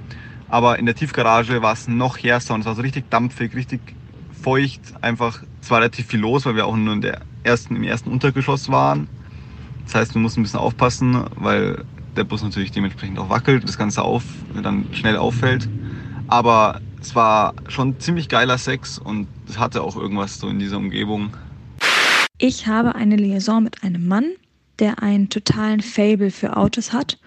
Aber 0.48 0.78
in 0.78 0.86
der 0.86 0.94
Tiefgarage 0.94 1.60
war 1.60 1.74
es 1.74 1.86
noch 1.86 2.16
härter 2.16 2.54
und 2.54 2.60
es 2.60 2.66
war 2.66 2.74
so 2.74 2.80
richtig 2.80 3.10
dampfig, 3.10 3.54
richtig 3.54 3.82
feucht. 4.42 4.80
Einfach, 5.02 5.42
es 5.60 5.70
war 5.70 5.80
relativ 5.80 6.06
viel 6.06 6.20
los, 6.20 6.46
weil 6.46 6.56
wir 6.56 6.64
auch 6.64 6.76
nur 6.76 6.94
in 6.94 7.02
der 7.02 7.20
ersten, 7.44 7.76
im 7.76 7.82
ersten 7.82 8.10
Untergeschoss 8.10 8.70
waren. 8.70 9.06
Das 9.84 9.96
heißt, 9.96 10.14
wir 10.14 10.22
mussten 10.22 10.40
ein 10.40 10.44
bisschen 10.44 10.60
aufpassen, 10.60 11.24
weil 11.36 11.84
der 12.16 12.24
Bus 12.24 12.42
natürlich 12.42 12.72
dementsprechend 12.72 13.18
auch 13.18 13.28
wackelt, 13.28 13.64
das 13.64 13.76
Ganze 13.76 14.00
auf, 14.00 14.22
dann 14.62 14.86
schnell 14.94 15.18
auffällt. 15.18 15.68
Aber 16.26 16.80
es 17.00 17.14
war 17.14 17.54
schon 17.68 17.98
ziemlich 18.00 18.28
geiler 18.28 18.58
Sex 18.58 18.98
und 18.98 19.28
es 19.48 19.58
hatte 19.58 19.82
auch 19.82 19.96
irgendwas 19.96 20.38
so 20.38 20.48
in 20.48 20.58
dieser 20.58 20.76
Umgebung. 20.78 21.32
Ich 22.38 22.66
habe 22.66 22.94
eine 22.94 23.16
Liaison 23.16 23.62
mit 23.62 23.82
einem 23.82 24.06
Mann, 24.06 24.32
der 24.78 25.02
einen 25.02 25.28
totalen 25.28 25.80
Fable 25.80 26.30
für 26.30 26.56
Autos 26.56 26.92
hat 26.92 27.18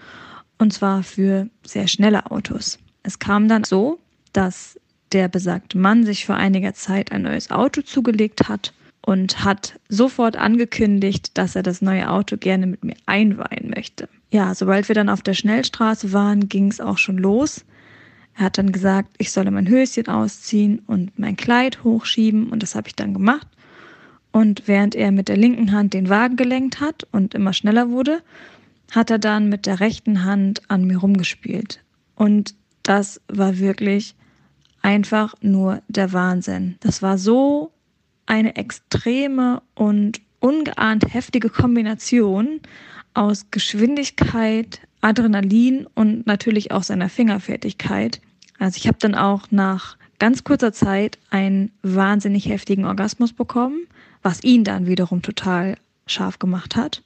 und 0.58 0.72
zwar 0.72 1.02
für 1.02 1.48
sehr 1.64 1.88
schnelle 1.88 2.30
Autos. 2.30 2.78
Es 3.02 3.18
kam 3.18 3.48
dann 3.48 3.64
so, 3.64 3.98
dass 4.32 4.78
der 5.12 5.28
besagte 5.28 5.76
Mann 5.76 6.04
sich 6.04 6.24
vor 6.24 6.36
einiger 6.36 6.74
Zeit 6.74 7.12
ein 7.12 7.22
neues 7.22 7.50
Auto 7.50 7.82
zugelegt 7.82 8.48
hat 8.48 8.72
und 9.04 9.44
hat 9.44 9.78
sofort 9.88 10.36
angekündigt, 10.36 11.36
dass 11.36 11.56
er 11.56 11.62
das 11.62 11.82
neue 11.82 12.08
Auto 12.08 12.36
gerne 12.36 12.66
mit 12.66 12.84
mir 12.84 12.94
einweihen 13.06 13.70
möchte. 13.74 14.08
Ja, 14.30 14.54
sobald 14.54 14.88
wir 14.88 14.94
dann 14.94 15.08
auf 15.08 15.22
der 15.22 15.34
Schnellstraße 15.34 16.12
waren, 16.12 16.48
ging 16.48 16.68
es 16.68 16.80
auch 16.80 16.98
schon 16.98 17.18
los. 17.18 17.64
Er 18.34 18.46
hat 18.46 18.58
dann 18.58 18.72
gesagt, 18.72 19.14
ich 19.18 19.30
solle 19.30 19.50
mein 19.50 19.68
Höschen 19.68 20.08
ausziehen 20.08 20.80
und 20.86 21.18
mein 21.18 21.36
Kleid 21.36 21.84
hochschieben 21.84 22.48
und 22.48 22.62
das 22.62 22.74
habe 22.74 22.88
ich 22.88 22.96
dann 22.96 23.12
gemacht. 23.12 23.46
Und 24.32 24.66
während 24.66 24.94
er 24.94 25.12
mit 25.12 25.28
der 25.28 25.36
linken 25.36 25.72
Hand 25.72 25.92
den 25.92 26.08
Wagen 26.08 26.36
gelenkt 26.36 26.80
hat 26.80 27.06
und 27.12 27.34
immer 27.34 27.52
schneller 27.52 27.90
wurde, 27.90 28.22
hat 28.90 29.10
er 29.10 29.18
dann 29.18 29.48
mit 29.48 29.66
der 29.66 29.80
rechten 29.80 30.24
Hand 30.24 30.62
an 30.68 30.84
mir 30.84 30.98
rumgespielt. 30.98 31.82
Und 32.14 32.54
das 32.82 33.20
war 33.28 33.58
wirklich 33.58 34.14
einfach 34.80 35.34
nur 35.40 35.82
der 35.88 36.12
Wahnsinn. 36.12 36.76
Das 36.80 37.02
war 37.02 37.18
so 37.18 37.72
eine 38.26 38.56
extreme 38.56 39.62
und 39.74 40.20
ungeahnt 40.40 41.12
heftige 41.12 41.50
Kombination 41.50 42.60
aus 43.14 43.46
Geschwindigkeit, 43.50 44.80
Adrenalin 45.02 45.86
und 45.94 46.26
natürlich 46.26 46.70
auch 46.70 46.82
seiner 46.82 47.08
Fingerfertigkeit. 47.08 48.20
Also 48.58 48.78
ich 48.78 48.86
habe 48.86 48.98
dann 49.00 49.14
auch 49.14 49.50
nach 49.50 49.96
ganz 50.18 50.44
kurzer 50.44 50.72
Zeit 50.72 51.18
einen 51.30 51.72
wahnsinnig 51.82 52.48
heftigen 52.48 52.84
Orgasmus 52.84 53.32
bekommen, 53.32 53.80
was 54.22 54.42
ihn 54.44 54.64
dann 54.64 54.86
wiederum 54.86 55.20
total 55.20 55.76
scharf 56.06 56.38
gemacht 56.38 56.76
hat. 56.76 57.02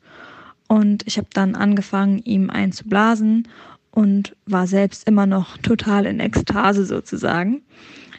Und 0.69 1.07
ich 1.07 1.17
habe 1.17 1.29
dann 1.33 1.55
angefangen, 1.55 2.19
ihm 2.25 2.51
einzublasen 2.51 3.49
und 3.91 4.37
war 4.45 4.67
selbst 4.67 5.09
immer 5.09 5.27
noch 5.27 5.57
total 5.59 6.07
in 6.07 6.21
Ekstase 6.21 6.85
sozusagen. 6.85 7.63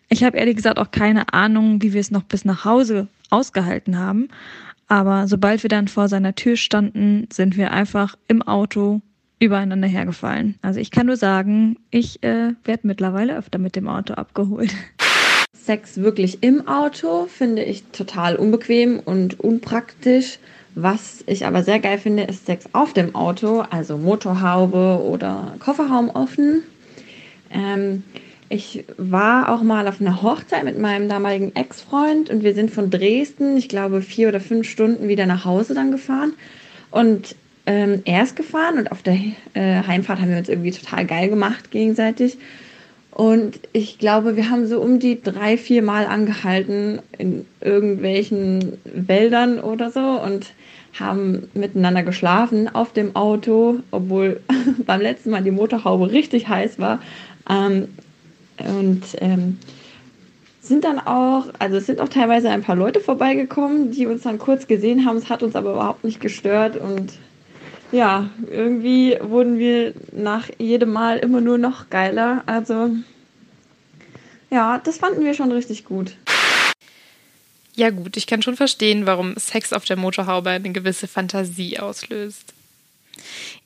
Ich 0.10 0.24
habe 0.24 0.38
ehrlich 0.38 0.56
gesagt 0.56 0.80
auch 0.80 0.92
keine 0.92 1.34
Ahnung, 1.34 1.82
wie 1.82 1.94
wir 1.94 2.02
es 2.02 2.10
noch 2.10 2.24
bis 2.24 2.46
nach 2.46 2.66
Hause 2.66 3.08
ausgehalten 3.30 4.00
haben. 4.00 4.30
Aber 4.88 5.28
sobald 5.28 5.62
wir 5.64 5.70
dann 5.70 5.90
vor 5.90 6.08
seiner 6.08 6.34
Tür 6.34 6.56
standen, 6.56 7.28
sind 7.32 7.58
wir 7.58 7.72
einfach 7.72 8.16
im 8.28 8.42
Auto 8.42 9.02
übereinander 9.40 9.88
hergefallen. 9.88 10.56
Also 10.62 10.80
ich 10.80 10.92
kann 10.92 11.08
nur 11.08 11.18
sagen, 11.18 11.78
ich 11.92 12.24
äh, 12.24 12.54
werde 12.64 12.88
mittlerweile 12.88 13.38
öfter 13.38 13.60
mit 13.60 13.76
dem 13.76 13.88
Auto 13.88 14.14
abgeholt. 14.14 14.72
Sex 15.54 15.98
wirklich 15.98 16.44
im 16.44 16.68
Auto 16.68 17.26
finde 17.26 17.64
ich 17.64 17.84
total 17.92 18.38
unbequem 18.38 19.00
und 19.00 19.40
unpraktisch. 19.40 20.40
Was 20.76 21.24
ich 21.26 21.46
aber 21.46 21.64
sehr 21.64 21.80
geil 21.80 21.98
finde, 21.98 22.24
ist 22.24 22.46
Sex 22.46 22.68
auf 22.74 22.94
dem 22.94 23.16
Auto, 23.16 23.62
also 23.70 23.98
Motorhaube 23.98 25.02
oder 25.04 25.56
Kofferraum 25.60 26.10
offen. 26.10 26.64
Ähm, 27.52 28.04
ich 28.50 28.86
war 28.98 29.50
auch 29.50 29.62
mal 29.62 29.88
auf 29.88 30.00
einer 30.00 30.22
Hochzeit 30.22 30.64
mit 30.64 30.80
meinem 30.80 31.10
damaligen 31.10 31.54
Ex-Freund 31.56 32.30
und 32.30 32.44
wir 32.44 32.54
sind 32.54 32.72
von 32.72 32.90
Dresden, 32.90 33.58
ich 33.58 33.68
glaube, 33.68 34.02
vier 34.02 34.30
oder 34.30 34.40
fünf 34.40 34.70
Stunden 34.70 35.10
wieder 35.10 35.26
nach 35.26 35.44
Hause 35.44 35.74
dann 35.74 35.92
gefahren. 35.92 36.34
Und 36.92 37.36
ähm, 37.68 38.02
er 38.06 38.24
ist 38.24 38.36
gefahren 38.36 38.80
und 38.80 38.92
auf 38.92 39.04
der 39.04 39.20
äh, 39.54 39.84
Heimfahrt 39.86 40.22
haben 40.22 40.32
wir 40.32 40.38
uns 40.38 40.50
irgendwie 40.50 40.72
total 40.72 41.06
geil 41.06 41.30
gemacht 41.30 41.70
gegenseitig. 41.70 42.38
Und 43.12 43.60
ich 43.74 44.00
glaube, 44.00 44.36
wir 44.36 44.50
haben 44.50 44.68
so 44.68 44.80
um 44.80 45.00
die 45.00 45.22
drei, 45.22 45.58
vier 45.58 45.82
Mal 45.82 46.06
angehalten 46.06 47.00
in 47.18 47.46
irgendwelchen 47.62 48.78
Wäldern 48.86 49.60
oder 49.60 49.92
so 49.92 50.00
und 50.00 50.54
haben 50.98 51.50
miteinander 51.54 52.04
geschlafen 52.04 52.74
auf 52.74 52.94
dem 52.94 53.16
Auto, 53.16 53.80
obwohl 53.92 54.40
beim 54.86 55.02
letzten 55.02 55.32
Mal 55.32 55.44
die 55.44 55.52
Motorhaube 55.52 56.12
richtig 56.12 56.48
heiß 56.48 56.80
war. 56.80 57.02
Ähm, 57.50 57.90
und 58.60 59.04
ähm, 59.20 59.58
sind 60.62 60.86
dann 60.86 61.00
auch, 61.00 61.48
also 61.60 61.78
es 61.78 61.86
sind 61.86 62.00
auch 62.00 62.10
teilweise 62.10 62.50
ein 62.50 62.62
paar 62.62 62.76
Leute 62.76 63.00
vorbeigekommen, 63.02 63.92
die 63.92 64.06
uns 64.06 64.24
dann 64.24 64.38
kurz 64.38 64.68
gesehen 64.68 65.06
haben. 65.06 65.18
Es 65.18 65.30
hat 65.30 65.44
uns 65.44 65.56
aber 65.56 65.74
überhaupt 65.74 66.04
nicht 66.04 66.22
gestört 66.22 66.78
und 66.78 67.14
ja, 67.92 68.30
irgendwie 68.50 69.18
wurden 69.22 69.58
wir 69.58 69.94
nach 70.12 70.50
jedem 70.58 70.92
Mal 70.92 71.20
immer 71.20 71.42
nur 71.42 71.58
noch 71.58 71.90
geiler. 71.90 72.44
Also 72.46 72.96
ja, 74.50 74.80
das 74.80 74.98
fanden 74.98 75.24
wir 75.24 75.34
schon 75.34 75.52
richtig 75.52 75.86
gut. 75.86 76.16
Ja 77.76 77.92
gut, 77.92 78.18
ich 78.18 78.28
kann 78.28 78.42
schon 78.42 78.56
verstehen, 78.56 79.06
warum 79.06 79.36
Sex 79.38 79.72
auf 79.72 79.86
der 79.86 79.98
Motorhaube 79.98 80.50
eine 80.50 80.72
gewisse 80.72 81.08
Fantasie 81.08 81.80
auslöst. 81.80 82.54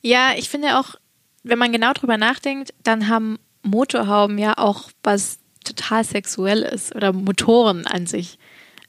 Ja, 0.02 0.32
ich 0.36 0.48
finde 0.50 0.78
auch, 0.78 0.96
wenn 1.42 1.58
man 1.58 1.72
genau 1.72 1.92
drüber 1.92 2.18
nachdenkt, 2.18 2.74
dann 2.82 3.08
haben 3.08 3.38
Motorhauben 3.62 4.38
ja 4.38 4.58
auch 4.58 4.90
was 5.02 5.38
total 5.64 6.04
Sexuelles 6.04 6.94
oder 6.94 7.12
Motoren 7.12 7.86
an 7.86 8.06
sich. 8.06 8.38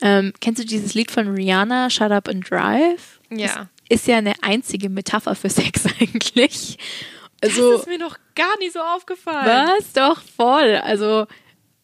Ähm, 0.01 0.33
kennst 0.41 0.61
du 0.61 0.65
dieses 0.65 0.93
Lied 0.93 1.11
von 1.11 1.27
Rihanna, 1.27 1.89
Shut 1.89 2.11
Up 2.11 2.27
and 2.27 2.49
Drive? 2.49 3.19
Ja 3.29 3.69
ist 3.89 4.07
ja 4.07 4.17
eine 4.17 4.33
einzige 4.41 4.89
Metapher 4.89 5.35
für 5.35 5.49
Sex 5.49 5.85
eigentlich. 5.99 6.77
Also, 7.41 7.73
das 7.73 7.81
ist 7.81 7.87
mir 7.87 7.99
noch 7.99 8.17
gar 8.35 8.57
nicht 8.59 8.73
so 8.73 8.79
aufgefallen. 8.79 9.45
Was? 9.45 9.93
Doch, 9.93 10.21
voll. 10.21 10.75
Also, 10.75 11.27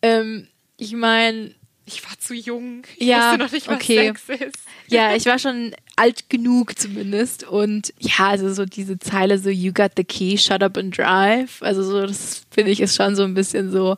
ähm, 0.01 0.47
ich 0.77 0.93
meine. 0.93 1.53
Ich 1.85 2.05
war 2.05 2.17
zu 2.19 2.35
jung. 2.35 2.83
Ich 2.97 3.07
ja, 3.07 3.31
wusste 3.31 3.37
noch 3.39 3.51
nicht, 3.51 3.67
was 3.67 3.75
okay. 3.75 4.07
Sex 4.07 4.29
ist. 4.29 4.59
Ja, 4.91 5.15
ich 5.15 5.27
war 5.27 5.37
schon 5.37 5.75
alt 5.97 6.31
genug 6.31 6.79
zumindest. 6.79 7.43
Und 7.43 7.93
ja, 7.99 8.29
also 8.29 8.51
so 8.51 8.65
diese 8.65 8.97
Zeile 8.97 9.37
so, 9.37 9.49
you 9.51 9.71
got 9.71 9.91
the 9.97 10.03
key, 10.03 10.35
shut 10.35 10.63
up 10.63 10.77
and 10.77 10.97
drive. 10.97 11.61
Also 11.61 11.83
so, 11.83 12.07
das 12.07 12.43
finde 12.49 12.71
ich 12.71 12.79
ist 12.79 12.95
schon 12.95 13.15
so 13.15 13.23
ein 13.23 13.35
bisschen 13.35 13.71
so 13.71 13.97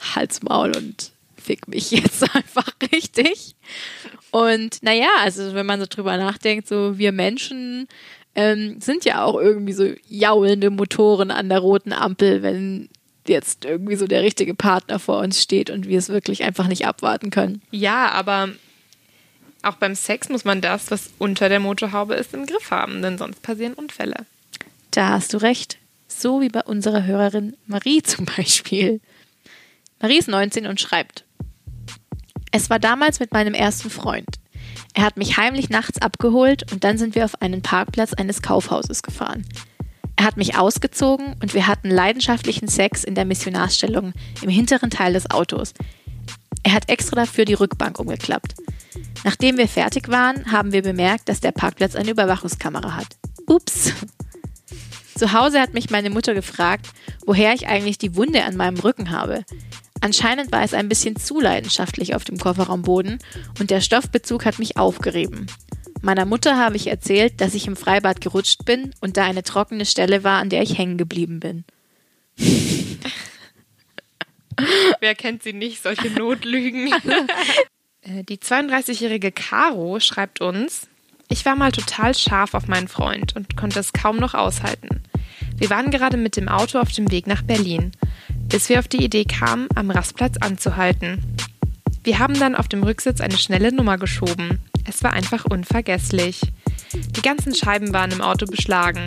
Hals, 0.00 0.42
Maul 0.42 0.76
und 0.76 1.12
fick 1.36 1.68
mich 1.68 1.90
jetzt 1.90 2.22
einfach 2.34 2.68
richtig. 2.92 3.54
Und 4.30 4.82
naja, 4.82 5.08
also 5.20 5.54
wenn 5.54 5.66
man 5.66 5.80
so 5.80 5.86
drüber 5.88 6.16
nachdenkt, 6.16 6.68
so 6.68 6.98
wir 6.98 7.12
Menschen 7.12 7.86
ähm, 8.34 8.80
sind 8.80 9.04
ja 9.04 9.24
auch 9.24 9.38
irgendwie 9.38 9.72
so 9.72 9.92
jaulende 10.08 10.70
Motoren 10.70 11.30
an 11.30 11.48
der 11.48 11.58
roten 11.58 11.92
Ampel, 11.92 12.42
wenn 12.42 12.88
jetzt 13.28 13.64
irgendwie 13.64 13.96
so 13.96 14.06
der 14.06 14.22
richtige 14.22 14.54
Partner 14.54 14.98
vor 14.98 15.18
uns 15.18 15.40
steht 15.40 15.70
und 15.70 15.86
wir 15.86 15.98
es 15.98 16.08
wirklich 16.08 16.42
einfach 16.42 16.66
nicht 16.66 16.86
abwarten 16.86 17.30
können. 17.30 17.62
Ja, 17.70 18.08
aber 18.10 18.48
auch 19.62 19.76
beim 19.76 19.94
Sex 19.94 20.28
muss 20.28 20.44
man 20.44 20.60
das, 20.60 20.90
was 20.90 21.10
unter 21.18 21.48
der 21.48 21.60
Motorhaube 21.60 22.14
ist, 22.14 22.34
im 22.34 22.46
Griff 22.46 22.70
haben, 22.70 23.02
denn 23.02 23.18
sonst 23.18 23.42
passieren 23.42 23.74
Unfälle. 23.74 24.26
Da 24.90 25.10
hast 25.10 25.32
du 25.34 25.38
recht. 25.38 25.78
So 26.08 26.40
wie 26.40 26.48
bei 26.48 26.62
unserer 26.62 27.04
Hörerin 27.04 27.56
Marie 27.66 28.02
zum 28.02 28.24
Beispiel. 28.24 29.00
Marie 30.00 30.18
ist 30.18 30.28
19 30.28 30.66
und 30.66 30.80
schreibt, 30.80 31.24
es 32.52 32.70
war 32.70 32.78
damals 32.78 33.18
mit 33.18 33.32
meinem 33.32 33.54
ersten 33.54 33.90
Freund. 33.90 34.28
Er 34.94 35.04
hat 35.04 35.16
mich 35.16 35.38
heimlich 35.38 35.70
nachts 35.70 36.00
abgeholt 36.00 36.70
und 36.70 36.84
dann 36.84 36.98
sind 36.98 37.14
wir 37.14 37.24
auf 37.24 37.40
einen 37.40 37.62
Parkplatz 37.62 38.12
eines 38.12 38.42
Kaufhauses 38.42 39.02
gefahren. 39.02 39.44
Er 40.16 40.26
hat 40.26 40.36
mich 40.36 40.56
ausgezogen 40.56 41.34
und 41.40 41.54
wir 41.54 41.66
hatten 41.66 41.90
leidenschaftlichen 41.90 42.68
Sex 42.68 43.02
in 43.02 43.14
der 43.14 43.24
Missionarstellung 43.24 44.12
im 44.42 44.50
hinteren 44.50 44.90
Teil 44.90 45.14
des 45.14 45.30
Autos. 45.30 45.72
Er 46.62 46.74
hat 46.74 46.90
extra 46.90 47.16
dafür 47.16 47.46
die 47.46 47.54
Rückbank 47.54 47.98
umgeklappt. 47.98 48.54
Nachdem 49.24 49.56
wir 49.56 49.66
fertig 49.66 50.08
waren, 50.08 50.52
haben 50.52 50.72
wir 50.72 50.82
bemerkt, 50.82 51.28
dass 51.28 51.40
der 51.40 51.52
Parkplatz 51.52 51.96
eine 51.96 52.10
Überwachungskamera 52.10 52.94
hat. 52.94 53.16
Ups. 53.46 53.92
Zu 55.16 55.32
Hause 55.32 55.60
hat 55.60 55.74
mich 55.74 55.90
meine 55.90 56.10
Mutter 56.10 56.34
gefragt, 56.34 56.88
woher 57.26 57.54
ich 57.54 57.66
eigentlich 57.66 57.98
die 57.98 58.14
Wunde 58.16 58.44
an 58.44 58.56
meinem 58.56 58.78
Rücken 58.78 59.10
habe. 59.10 59.44
Anscheinend 60.02 60.50
war 60.50 60.64
es 60.64 60.74
ein 60.74 60.88
bisschen 60.88 61.14
zu 61.14 61.40
leidenschaftlich 61.40 62.16
auf 62.16 62.24
dem 62.24 62.36
Kofferraumboden 62.36 63.20
und 63.60 63.70
der 63.70 63.80
Stoffbezug 63.80 64.44
hat 64.44 64.58
mich 64.58 64.76
aufgerieben. 64.76 65.46
Meiner 66.00 66.24
Mutter 66.24 66.58
habe 66.58 66.74
ich 66.74 66.88
erzählt, 66.88 67.40
dass 67.40 67.54
ich 67.54 67.68
im 67.68 67.76
Freibad 67.76 68.20
gerutscht 68.20 68.64
bin 68.64 68.92
und 69.00 69.16
da 69.16 69.24
eine 69.24 69.44
trockene 69.44 69.86
Stelle 69.86 70.24
war, 70.24 70.40
an 70.40 70.48
der 70.48 70.62
ich 70.62 70.76
hängen 70.76 70.98
geblieben 70.98 71.38
bin. 71.38 71.64
Wer 74.98 75.14
kennt 75.14 75.44
sie 75.44 75.52
nicht, 75.52 75.82
solche 75.82 76.10
Notlügen? 76.10 76.92
Äh, 78.04 78.24
die 78.24 78.38
32-jährige 78.38 79.30
Caro 79.30 80.00
schreibt 80.00 80.40
uns, 80.40 80.88
ich 81.28 81.44
war 81.44 81.54
mal 81.54 81.70
total 81.70 82.16
scharf 82.16 82.54
auf 82.54 82.66
meinen 82.66 82.88
Freund 82.88 83.36
und 83.36 83.56
konnte 83.56 83.78
es 83.78 83.92
kaum 83.92 84.16
noch 84.16 84.34
aushalten. 84.34 85.04
Wir 85.56 85.70
waren 85.70 85.90
gerade 85.90 86.16
mit 86.16 86.36
dem 86.36 86.48
Auto 86.48 86.78
auf 86.78 86.92
dem 86.92 87.10
Weg 87.10 87.26
nach 87.26 87.42
Berlin, 87.42 87.92
bis 88.48 88.68
wir 88.68 88.78
auf 88.78 88.88
die 88.88 89.04
Idee 89.04 89.24
kamen, 89.24 89.68
am 89.74 89.90
Rastplatz 89.90 90.36
anzuhalten. 90.40 91.22
Wir 92.04 92.18
haben 92.18 92.38
dann 92.38 92.56
auf 92.56 92.68
dem 92.68 92.82
Rücksitz 92.82 93.20
eine 93.20 93.38
schnelle 93.38 93.72
Nummer 93.72 93.96
geschoben. 93.96 94.58
Es 94.84 95.02
war 95.04 95.12
einfach 95.12 95.44
unvergesslich. 95.44 96.40
Die 96.92 97.22
ganzen 97.22 97.54
Scheiben 97.54 97.92
waren 97.92 98.10
im 98.10 98.20
Auto 98.20 98.46
beschlagen. 98.46 99.04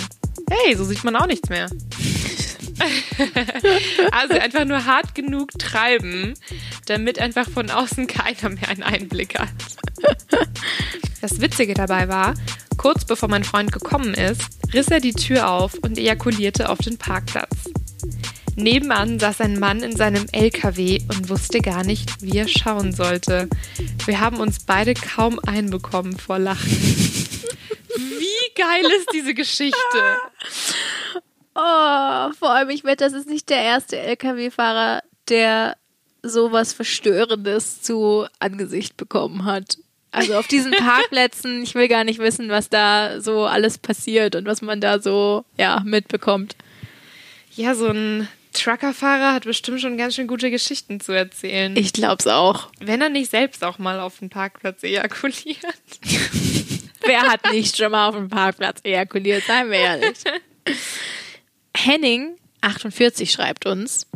Hey, 0.50 0.76
so 0.76 0.86
sieht 0.86 1.04
man 1.04 1.16
auch 1.16 1.28
nichts 1.28 1.50
mehr. 1.50 1.70
also 4.12 4.34
einfach 4.36 4.66
nur 4.66 4.86
hart 4.86 5.16
genug 5.16 5.52
treiben, 5.58 6.34
damit 6.86 7.20
einfach 7.20 7.50
von 7.50 7.70
außen 7.70 8.08
keiner 8.08 8.50
mehr 8.50 8.70
einen 8.70 8.84
Einblick 8.84 9.40
hat. 9.40 9.50
Das 11.22 11.42
Witzige 11.42 11.74
dabei 11.74 12.08
war, 12.08 12.34
kurz 12.78 13.06
bevor 13.06 13.30
mein 13.30 13.44
Freund 13.44 13.72
gekommen 13.72 14.14
ist, 14.14 14.42
riss 14.74 14.88
er 14.88 15.00
die 15.00 15.14
Tür 15.14 15.50
auf 15.50 15.76
und 15.76 15.98
ejakulierte 15.98 16.70
auf 16.70 16.78
den 16.80 16.98
Parkplatz. 16.98 17.70
Nebenan 18.56 19.20
saß 19.20 19.42
ein 19.42 19.60
Mann 19.60 19.84
in 19.84 19.96
seinem 19.96 20.28
LKW 20.32 21.02
und 21.10 21.30
wusste 21.30 21.60
gar 21.60 21.84
nicht, 21.84 22.22
wie 22.22 22.38
er 22.38 22.48
schauen 22.48 22.94
sollte. 22.94 23.50
Wir 24.06 24.22
haben 24.22 24.38
uns 24.38 24.64
beide 24.66 24.94
kaum 24.94 25.40
einbekommen 25.40 26.18
vor 26.18 26.40
Lachen. 26.40 26.72
Wie 26.72 28.54
geil 28.56 28.86
ist 28.98 29.10
diese 29.14 29.34
Geschichte? 29.34 29.76
Oh, 31.58 32.34
vor 32.38 32.50
allem, 32.50 32.70
ich 32.70 32.84
wette, 32.84 33.06
das 33.06 33.14
ist 33.14 33.30
nicht 33.30 33.50
der 33.50 33.62
erste 33.62 33.98
LKW-Fahrer, 33.98 35.04
der 35.30 35.78
sowas 36.22 36.74
Verstörendes 36.74 37.82
zu 37.82 38.26
Angesicht 38.40 38.98
bekommen 38.98 39.46
hat. 39.46 39.78
Also 40.16 40.36
auf 40.36 40.48
diesen 40.48 40.72
Parkplätzen, 40.78 41.62
ich 41.62 41.76
will 41.76 41.88
gar 41.88 42.04
nicht 42.04 42.20
wissen, 42.20 42.50
was 42.50 42.70
da 42.70 43.20
so 43.20 43.46
alles 43.46 43.78
passiert 43.78 44.36
und 44.36 44.46
was 44.46 44.62
man 44.62 44.80
da 44.80 45.00
so, 45.00 45.44
ja, 45.58 45.82
mitbekommt. 45.86 46.56
Ja, 47.56 47.76
so 47.76 47.88
ein 47.88 48.28
Truckerfahrer 48.54 49.34
hat 49.34 49.44
bestimmt 49.44 49.82
schon 49.82 49.98
ganz 49.98 50.16
schön 50.16 50.28
gute 50.28 50.50
Geschichten 50.50 51.02
zu 51.02 51.12
erzählen. 51.12 51.76
Ich 51.76 51.92
glaub's 51.92 52.28
auch. 52.28 52.70
Wenn 52.80 53.02
er 53.02 53.10
nicht 53.10 53.30
selbst 53.30 53.64
auch 53.64 53.78
mal 53.78 54.00
auf 54.00 54.20
dem 54.20 54.30
Parkplatz 54.30 54.84
ejakuliert. 54.84 55.58
Wer 57.06 57.22
hat 57.24 57.52
nicht 57.52 57.76
schon 57.76 57.92
mal 57.92 58.08
auf 58.08 58.16
dem 58.16 58.30
Parkplatz 58.30 58.80
ejakuliert, 58.84 59.44
seien 59.44 59.70
wir 59.70 59.80
ehrlich. 59.80 60.18
Henning, 61.76 62.38
48, 62.62 63.32
schreibt 63.32 63.66
uns, 63.66 64.08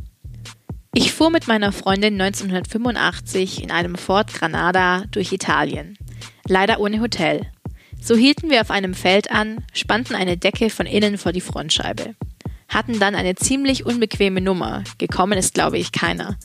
ich 0.93 1.11
fuhr 1.11 1.29
mit 1.29 1.47
meiner 1.47 1.71
Freundin 1.71 2.19
1985 2.19 3.61
in 3.61 3.71
einem 3.71 3.95
Ford 3.95 4.33
Granada 4.33 5.03
durch 5.11 5.31
Italien. 5.31 5.97
Leider 6.47 6.79
ohne 6.79 6.99
Hotel. 6.99 7.51
So 8.01 8.15
hielten 8.15 8.49
wir 8.49 8.61
auf 8.61 8.71
einem 8.71 8.95
Feld 8.95 9.29
an, 9.29 9.63
spannten 9.73 10.15
eine 10.15 10.37
Decke 10.37 10.69
von 10.69 10.87
innen 10.87 11.17
vor 11.17 11.31
die 11.31 11.41
Frontscheibe. 11.41 12.15
Hatten 12.67 12.99
dann 12.99 13.15
eine 13.15 13.35
ziemlich 13.35 13.85
unbequeme 13.85 14.41
Nummer. 14.41 14.83
Gekommen 14.97 15.37
ist, 15.37 15.53
glaube 15.53 15.77
ich, 15.77 15.91
keiner. 15.91 16.37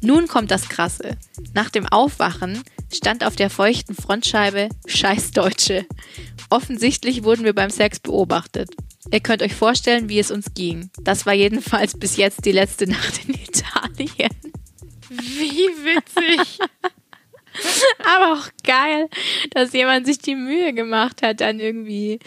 Nun 0.00 0.28
kommt 0.28 0.50
das 0.50 0.68
Krasse. 0.68 1.16
Nach 1.54 1.70
dem 1.70 1.86
Aufwachen 1.86 2.62
stand 2.92 3.24
auf 3.24 3.36
der 3.36 3.50
feuchten 3.50 3.94
Frontscheibe 3.94 4.68
Scheiß 4.86 5.32
Deutsche. 5.32 5.86
Offensichtlich 6.50 7.24
wurden 7.24 7.44
wir 7.44 7.54
beim 7.54 7.70
Sex 7.70 8.00
beobachtet. 8.00 8.70
Ihr 9.10 9.20
könnt 9.20 9.42
euch 9.42 9.54
vorstellen, 9.54 10.08
wie 10.08 10.18
es 10.18 10.30
uns 10.30 10.54
ging. 10.54 10.90
Das 11.02 11.26
war 11.26 11.32
jedenfalls 11.32 11.98
bis 11.98 12.16
jetzt 12.16 12.44
die 12.44 12.52
letzte 12.52 12.86
Nacht 12.86 13.20
in 13.26 13.34
Italien. 13.34 13.67
Wie 15.10 15.68
witzig. 15.84 16.58
Aber 18.04 18.34
auch 18.34 18.48
geil, 18.64 19.08
dass 19.50 19.72
jemand 19.72 20.06
sich 20.06 20.18
die 20.18 20.36
Mühe 20.36 20.72
gemacht 20.72 21.22
hat, 21.22 21.40
dann 21.40 21.60
irgendwie 21.60 22.20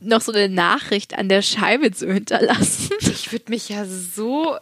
noch 0.00 0.20
so 0.20 0.32
eine 0.32 0.48
Nachricht 0.48 1.16
an 1.16 1.28
der 1.28 1.42
Scheibe 1.42 1.90
zu 1.92 2.12
hinterlassen. 2.12 2.90
Ich 3.00 3.32
würde 3.32 3.50
mich 3.50 3.68
ja 3.68 3.86
so 3.86 4.58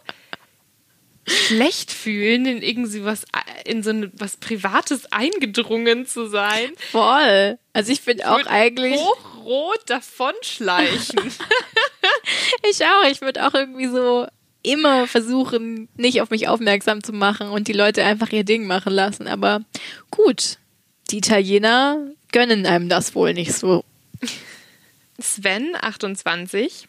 schlecht 1.25 1.91
fühlen, 1.91 2.45
in 2.45 2.61
irgendwie 2.61 3.03
was, 3.05 3.25
in 3.65 3.81
so 3.81 3.91
ein, 3.91 4.11
was 4.15 4.37
Privates 4.37 5.11
eingedrungen 5.11 6.05
zu 6.05 6.27
sein. 6.27 6.71
Voll. 6.91 7.57
Also 7.71 7.91
ich 7.91 8.01
finde 8.01 8.29
auch 8.29 8.45
eigentlich. 8.45 8.99
Hochrot 8.99 9.81
davonschleichen. 9.87 11.31
ich 12.69 12.85
auch. 12.85 13.05
Ich 13.09 13.21
würde 13.21 13.47
auch 13.47 13.53
irgendwie 13.53 13.87
so 13.87 14.27
immer 14.63 15.07
versuchen, 15.07 15.89
nicht 15.95 16.21
auf 16.21 16.29
mich 16.29 16.47
aufmerksam 16.47 17.03
zu 17.03 17.13
machen 17.13 17.49
und 17.49 17.67
die 17.67 17.73
Leute 17.73 18.03
einfach 18.03 18.31
ihr 18.31 18.43
Ding 18.43 18.65
machen 18.65 18.93
lassen. 18.93 19.27
Aber 19.27 19.61
gut, 20.09 20.57
die 21.11 21.17
Italiener 21.17 21.99
gönnen 22.31 22.65
einem 22.65 22.89
das 22.89 23.13
wohl 23.13 23.33
nicht 23.33 23.53
so. 23.53 23.83
Sven, 25.19 25.75
28, 25.79 26.87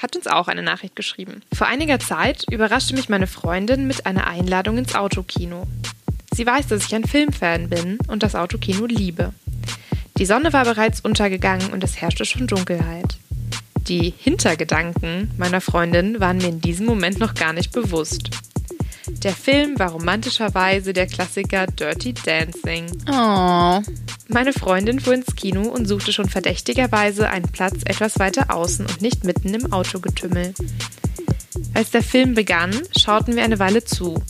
hat 0.00 0.14
uns 0.14 0.26
auch 0.26 0.48
eine 0.48 0.62
Nachricht 0.62 0.94
geschrieben. 0.94 1.42
Vor 1.52 1.66
einiger 1.66 1.98
Zeit 1.98 2.44
überraschte 2.50 2.94
mich 2.94 3.08
meine 3.08 3.26
Freundin 3.26 3.86
mit 3.86 4.06
einer 4.06 4.26
Einladung 4.26 4.78
ins 4.78 4.94
Autokino. 4.94 5.66
Sie 6.32 6.46
weiß, 6.46 6.68
dass 6.68 6.84
ich 6.86 6.94
ein 6.94 7.04
Filmfan 7.04 7.68
bin 7.68 7.98
und 8.06 8.22
das 8.22 8.34
Autokino 8.34 8.86
liebe. 8.86 9.32
Die 10.18 10.26
Sonne 10.26 10.52
war 10.52 10.64
bereits 10.64 11.00
untergegangen 11.00 11.72
und 11.72 11.82
es 11.82 12.00
herrschte 12.00 12.24
schon 12.24 12.46
Dunkelheit. 12.46 13.16
Die 13.88 14.12
Hintergedanken 14.18 15.30
meiner 15.38 15.62
Freundin 15.62 16.20
waren 16.20 16.36
mir 16.36 16.48
in 16.48 16.60
diesem 16.60 16.84
Moment 16.84 17.18
noch 17.18 17.32
gar 17.32 17.54
nicht 17.54 17.72
bewusst. 17.72 18.28
Der 19.22 19.32
Film 19.32 19.78
war 19.78 19.92
romantischerweise 19.92 20.92
der 20.92 21.06
Klassiker 21.06 21.66
Dirty 21.66 22.12
Dancing. 22.12 22.84
Oh. 23.10 23.80
Meine 24.28 24.52
Freundin 24.52 25.00
fuhr 25.00 25.14
ins 25.14 25.34
Kino 25.34 25.62
und 25.62 25.86
suchte 25.86 26.12
schon 26.12 26.28
verdächtigerweise 26.28 27.30
einen 27.30 27.48
Platz 27.50 27.80
etwas 27.86 28.18
weiter 28.18 28.54
außen 28.54 28.84
und 28.84 29.00
nicht 29.00 29.24
mitten 29.24 29.54
im 29.54 29.72
Autogetümmel. 29.72 30.52
Als 31.72 31.90
der 31.90 32.02
Film 32.02 32.34
begann, 32.34 32.78
schauten 32.96 33.36
wir 33.36 33.42
eine 33.42 33.58
Weile 33.58 33.82
zu. 33.84 34.22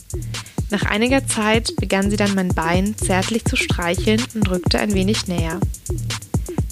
Nach 0.71 0.85
einiger 0.85 1.27
Zeit 1.27 1.75
begann 1.77 2.11
sie 2.11 2.17
dann 2.17 2.37
mein 2.37 2.55
Bein 2.55 2.97
zärtlich 2.97 3.45
zu 3.45 3.57
streicheln 3.57 4.23
und 4.35 4.49
rückte 4.51 4.79
ein 4.79 4.95
wenig 4.95 5.27
näher. 5.27 5.59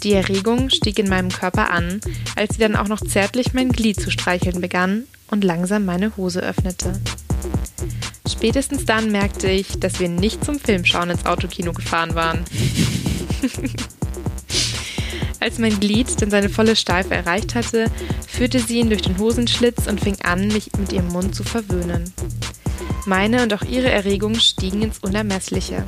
Die 0.06 0.12
Erregung 0.12 0.70
stieg 0.70 1.00
in 1.00 1.08
meinem 1.08 1.30
Körper 1.30 1.68
an, 1.72 2.00
als 2.36 2.54
sie 2.54 2.60
dann 2.60 2.76
auch 2.76 2.86
noch 2.86 3.00
zärtlich 3.00 3.54
mein 3.54 3.72
Glied 3.72 4.00
zu 4.00 4.12
streicheln 4.12 4.60
begann 4.60 5.02
und 5.32 5.42
langsam 5.42 5.84
meine 5.84 6.16
Hose 6.16 6.38
öffnete. 6.38 6.92
Spätestens 8.30 8.84
dann 8.84 9.10
merkte 9.10 9.50
ich, 9.50 9.80
dass 9.80 9.98
wir 9.98 10.08
nicht 10.08 10.44
zum 10.44 10.60
Filmschauen 10.60 11.10
ins 11.10 11.26
Autokino 11.26 11.72
gefahren 11.72 12.14
waren. 12.14 12.44
Als 15.40 15.58
mein 15.58 15.80
Glied 15.80 16.22
dann 16.22 16.30
seine 16.30 16.50
volle 16.50 16.76
Steife 16.76 17.12
erreicht 17.12 17.56
hatte, 17.56 17.90
führte 18.28 18.60
sie 18.60 18.78
ihn 18.78 18.90
durch 18.90 19.02
den 19.02 19.18
Hosenschlitz 19.18 19.88
und 19.88 20.00
fing 20.00 20.18
an, 20.22 20.46
mich 20.46 20.70
mit 20.78 20.92
ihrem 20.92 21.08
Mund 21.08 21.34
zu 21.34 21.42
verwöhnen. 21.42 22.12
Meine 23.06 23.44
und 23.44 23.54
auch 23.54 23.62
ihre 23.62 23.88
Erregungen 23.88 24.40
stiegen 24.40 24.82
ins 24.82 24.98
Unermessliche. 24.98 25.84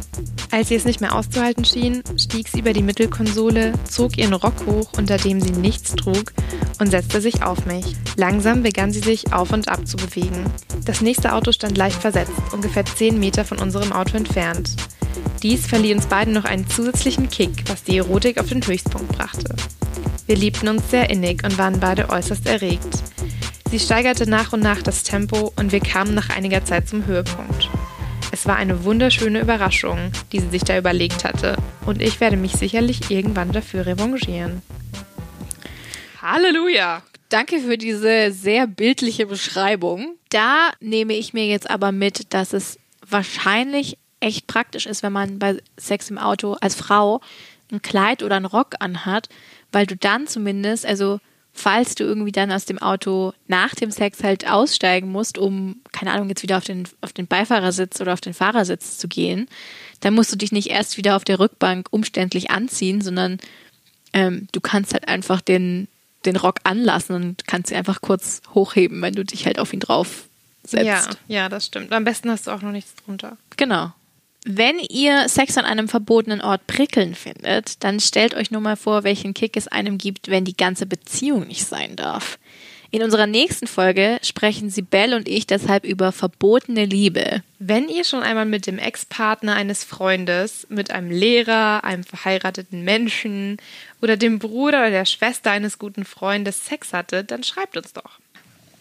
Als 0.52 0.68
sie 0.68 0.76
es 0.76 0.84
nicht 0.84 1.00
mehr 1.00 1.16
auszuhalten 1.16 1.64
schien, 1.64 2.04
stieg 2.16 2.46
sie 2.46 2.60
über 2.60 2.72
die 2.72 2.82
Mittelkonsole, 2.82 3.72
zog 3.90 4.16
ihren 4.16 4.34
Rock 4.34 4.54
hoch, 4.66 4.92
unter 4.96 5.16
dem 5.16 5.40
sie 5.40 5.50
nichts 5.50 5.96
trug, 5.96 6.32
und 6.78 6.92
setzte 6.92 7.20
sich 7.20 7.42
auf 7.42 7.66
mich. 7.66 7.96
Langsam 8.16 8.62
begann 8.62 8.92
sie 8.92 9.00
sich 9.00 9.32
auf 9.32 9.52
und 9.52 9.68
ab 9.68 9.84
zu 9.86 9.96
bewegen. 9.96 10.44
Das 10.84 11.00
nächste 11.00 11.32
Auto 11.32 11.50
stand 11.50 11.76
leicht 11.76 12.00
versetzt, 12.00 12.32
ungefähr 12.52 12.84
10 12.84 13.18
Meter 13.18 13.44
von 13.44 13.58
unserem 13.58 13.92
Auto 13.92 14.16
entfernt. 14.16 14.76
Dies 15.42 15.66
verlieh 15.66 15.94
uns 15.94 16.06
beiden 16.06 16.34
noch 16.34 16.44
einen 16.44 16.68
zusätzlichen 16.68 17.28
Kick, 17.28 17.64
was 17.66 17.82
die 17.82 17.98
Erotik 17.98 18.38
auf 18.38 18.48
den 18.48 18.64
Höchstpunkt 18.64 19.08
brachte. 19.18 19.56
Wir 20.26 20.36
liebten 20.36 20.68
uns 20.68 20.88
sehr 20.90 21.10
innig 21.10 21.42
und 21.42 21.58
waren 21.58 21.80
beide 21.80 22.10
äußerst 22.10 22.46
erregt. 22.46 23.02
Sie 23.70 23.78
steigerte 23.78 24.28
nach 24.28 24.54
und 24.54 24.60
nach 24.60 24.80
das 24.80 25.02
Tempo 25.02 25.52
und 25.56 25.72
wir 25.72 25.80
kamen 25.80 26.14
nach 26.14 26.30
einiger 26.30 26.64
Zeit 26.64 26.88
zum 26.88 27.04
Höhepunkt. 27.04 27.68
Es 28.32 28.46
war 28.46 28.56
eine 28.56 28.84
wunderschöne 28.84 29.40
Überraschung, 29.40 30.10
die 30.32 30.40
sie 30.40 30.48
sich 30.48 30.62
da 30.62 30.78
überlegt 30.78 31.22
hatte, 31.24 31.56
und 31.84 32.00
ich 32.00 32.18
werde 32.18 32.38
mich 32.38 32.52
sicherlich 32.52 33.10
irgendwann 33.10 33.52
dafür 33.52 33.84
revanchieren. 33.84 34.62
Halleluja! 36.22 37.02
Danke 37.28 37.60
für 37.60 37.76
diese 37.76 38.32
sehr 38.32 38.66
bildliche 38.66 39.26
Beschreibung. 39.26 40.16
Da 40.30 40.70
nehme 40.80 41.12
ich 41.12 41.34
mir 41.34 41.46
jetzt 41.46 41.68
aber 41.68 41.92
mit, 41.92 42.32
dass 42.32 42.54
es 42.54 42.78
wahrscheinlich 43.06 43.98
echt 44.20 44.46
praktisch 44.46 44.86
ist, 44.86 45.02
wenn 45.02 45.12
man 45.12 45.38
bei 45.38 45.58
Sex 45.76 46.08
im 46.08 46.16
Auto 46.16 46.56
als 46.62 46.74
Frau 46.74 47.20
ein 47.70 47.82
Kleid 47.82 48.22
oder 48.22 48.36
einen 48.36 48.46
Rock 48.46 48.76
anhat, 48.80 49.28
weil 49.72 49.84
du 49.84 49.94
dann 49.94 50.26
zumindest, 50.26 50.86
also 50.86 51.20
falls 51.58 51.96
du 51.96 52.04
irgendwie 52.04 52.32
dann 52.32 52.52
aus 52.52 52.64
dem 52.64 52.78
Auto 52.78 53.32
nach 53.48 53.74
dem 53.74 53.90
Sex 53.90 54.22
halt 54.22 54.48
aussteigen 54.48 55.10
musst, 55.10 55.38
um, 55.38 55.80
keine 55.92 56.12
Ahnung, 56.12 56.28
jetzt 56.28 56.42
wieder 56.42 56.56
auf 56.56 56.64
den, 56.64 56.88
auf 57.00 57.12
den 57.12 57.26
Beifahrersitz 57.26 58.00
oder 58.00 58.12
auf 58.12 58.20
den 58.20 58.32
Fahrersitz 58.32 58.96
zu 58.96 59.08
gehen, 59.08 59.48
dann 60.00 60.14
musst 60.14 60.32
du 60.32 60.36
dich 60.36 60.52
nicht 60.52 60.70
erst 60.70 60.96
wieder 60.96 61.16
auf 61.16 61.24
der 61.24 61.40
Rückbank 61.40 61.88
umständlich 61.90 62.50
anziehen, 62.50 63.00
sondern 63.00 63.38
ähm, 64.12 64.46
du 64.52 64.60
kannst 64.60 64.94
halt 64.94 65.08
einfach 65.08 65.40
den, 65.40 65.88
den 66.24 66.36
Rock 66.36 66.60
anlassen 66.62 67.16
und 67.16 67.46
kannst 67.46 67.70
ihn 67.72 67.76
einfach 67.76 68.00
kurz 68.00 68.40
hochheben, 68.54 69.02
wenn 69.02 69.14
du 69.14 69.24
dich 69.24 69.44
halt 69.44 69.58
auf 69.58 69.72
ihn 69.72 69.80
drauf 69.80 70.28
setzt. 70.62 70.84
Ja, 70.86 71.08
ja, 71.26 71.48
das 71.48 71.66
stimmt. 71.66 71.92
Am 71.92 72.04
besten 72.04 72.30
hast 72.30 72.46
du 72.46 72.52
auch 72.52 72.62
noch 72.62 72.72
nichts 72.72 72.94
drunter. 73.04 73.36
Genau. 73.56 73.92
Wenn 74.50 74.78
ihr 74.78 75.28
Sex 75.28 75.58
an 75.58 75.66
einem 75.66 75.88
verbotenen 75.88 76.40
Ort 76.40 76.66
prickeln 76.66 77.14
findet, 77.14 77.84
dann 77.84 78.00
stellt 78.00 78.34
euch 78.34 78.50
nur 78.50 78.62
mal 78.62 78.76
vor, 78.76 79.04
welchen 79.04 79.34
Kick 79.34 79.58
es 79.58 79.68
einem 79.68 79.98
gibt, 79.98 80.28
wenn 80.28 80.46
die 80.46 80.56
ganze 80.56 80.86
Beziehung 80.86 81.46
nicht 81.46 81.66
sein 81.66 81.96
darf. 81.96 82.38
In 82.90 83.02
unserer 83.02 83.26
nächsten 83.26 83.66
Folge 83.66 84.18
sprechen 84.22 84.70
Sibel 84.70 85.12
und 85.12 85.28
ich 85.28 85.46
deshalb 85.46 85.84
über 85.84 86.12
verbotene 86.12 86.86
Liebe. 86.86 87.42
Wenn 87.58 87.90
ihr 87.90 88.04
schon 88.04 88.22
einmal 88.22 88.46
mit 88.46 88.66
dem 88.66 88.78
Ex-Partner 88.78 89.54
eines 89.54 89.84
Freundes, 89.84 90.66
mit 90.70 90.92
einem 90.92 91.10
Lehrer, 91.10 91.84
einem 91.84 92.04
verheirateten 92.04 92.84
Menschen 92.84 93.58
oder 94.00 94.16
dem 94.16 94.38
Bruder 94.38 94.78
oder 94.78 94.90
der 94.90 95.04
Schwester 95.04 95.50
eines 95.50 95.78
guten 95.78 96.06
Freundes 96.06 96.64
Sex 96.64 96.94
hattet, 96.94 97.30
dann 97.30 97.44
schreibt 97.44 97.76
uns 97.76 97.92
doch. 97.92 98.18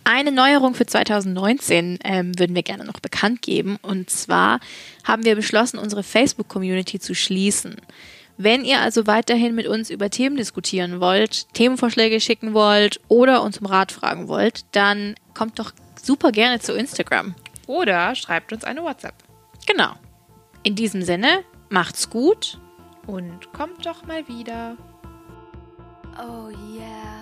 Eine 0.09 0.31
Neuerung 0.31 0.73
für 0.73 0.85
2019 0.85 1.99
ähm, 2.01 2.39
würden 2.39 2.55
wir 2.55 2.63
gerne 2.63 2.85
noch 2.85 3.01
bekannt 3.01 3.41
geben. 3.41 3.77
Und 3.81 4.09
zwar 4.09 4.61
haben 5.03 5.25
wir 5.25 5.35
beschlossen, 5.35 5.77
unsere 5.77 6.01
Facebook-Community 6.01 6.97
zu 6.97 7.13
schließen. 7.13 7.75
Wenn 8.37 8.63
ihr 8.63 8.79
also 8.79 9.05
weiterhin 9.05 9.53
mit 9.53 9.67
uns 9.67 9.89
über 9.89 10.09
Themen 10.09 10.37
diskutieren 10.37 11.01
wollt, 11.01 11.53
Themenvorschläge 11.53 12.21
schicken 12.21 12.53
wollt 12.53 13.01
oder 13.09 13.43
uns 13.43 13.57
um 13.57 13.65
Rat 13.65 13.91
fragen 13.91 14.29
wollt, 14.29 14.63
dann 14.71 15.15
kommt 15.33 15.59
doch 15.59 15.73
super 16.01 16.31
gerne 16.31 16.61
zu 16.61 16.73
Instagram. 16.73 17.35
Oder 17.65 18.15
schreibt 18.15 18.53
uns 18.53 18.63
eine 18.63 18.83
WhatsApp. 18.83 19.15
Genau. 19.65 19.91
In 20.63 20.75
diesem 20.75 21.01
Sinne, 21.01 21.43
macht's 21.67 22.09
gut 22.09 22.61
und 23.07 23.51
kommt 23.51 23.85
doch 23.85 24.05
mal 24.05 24.25
wieder. 24.29 24.77
Oh 26.17 26.47
yeah. 26.77 27.16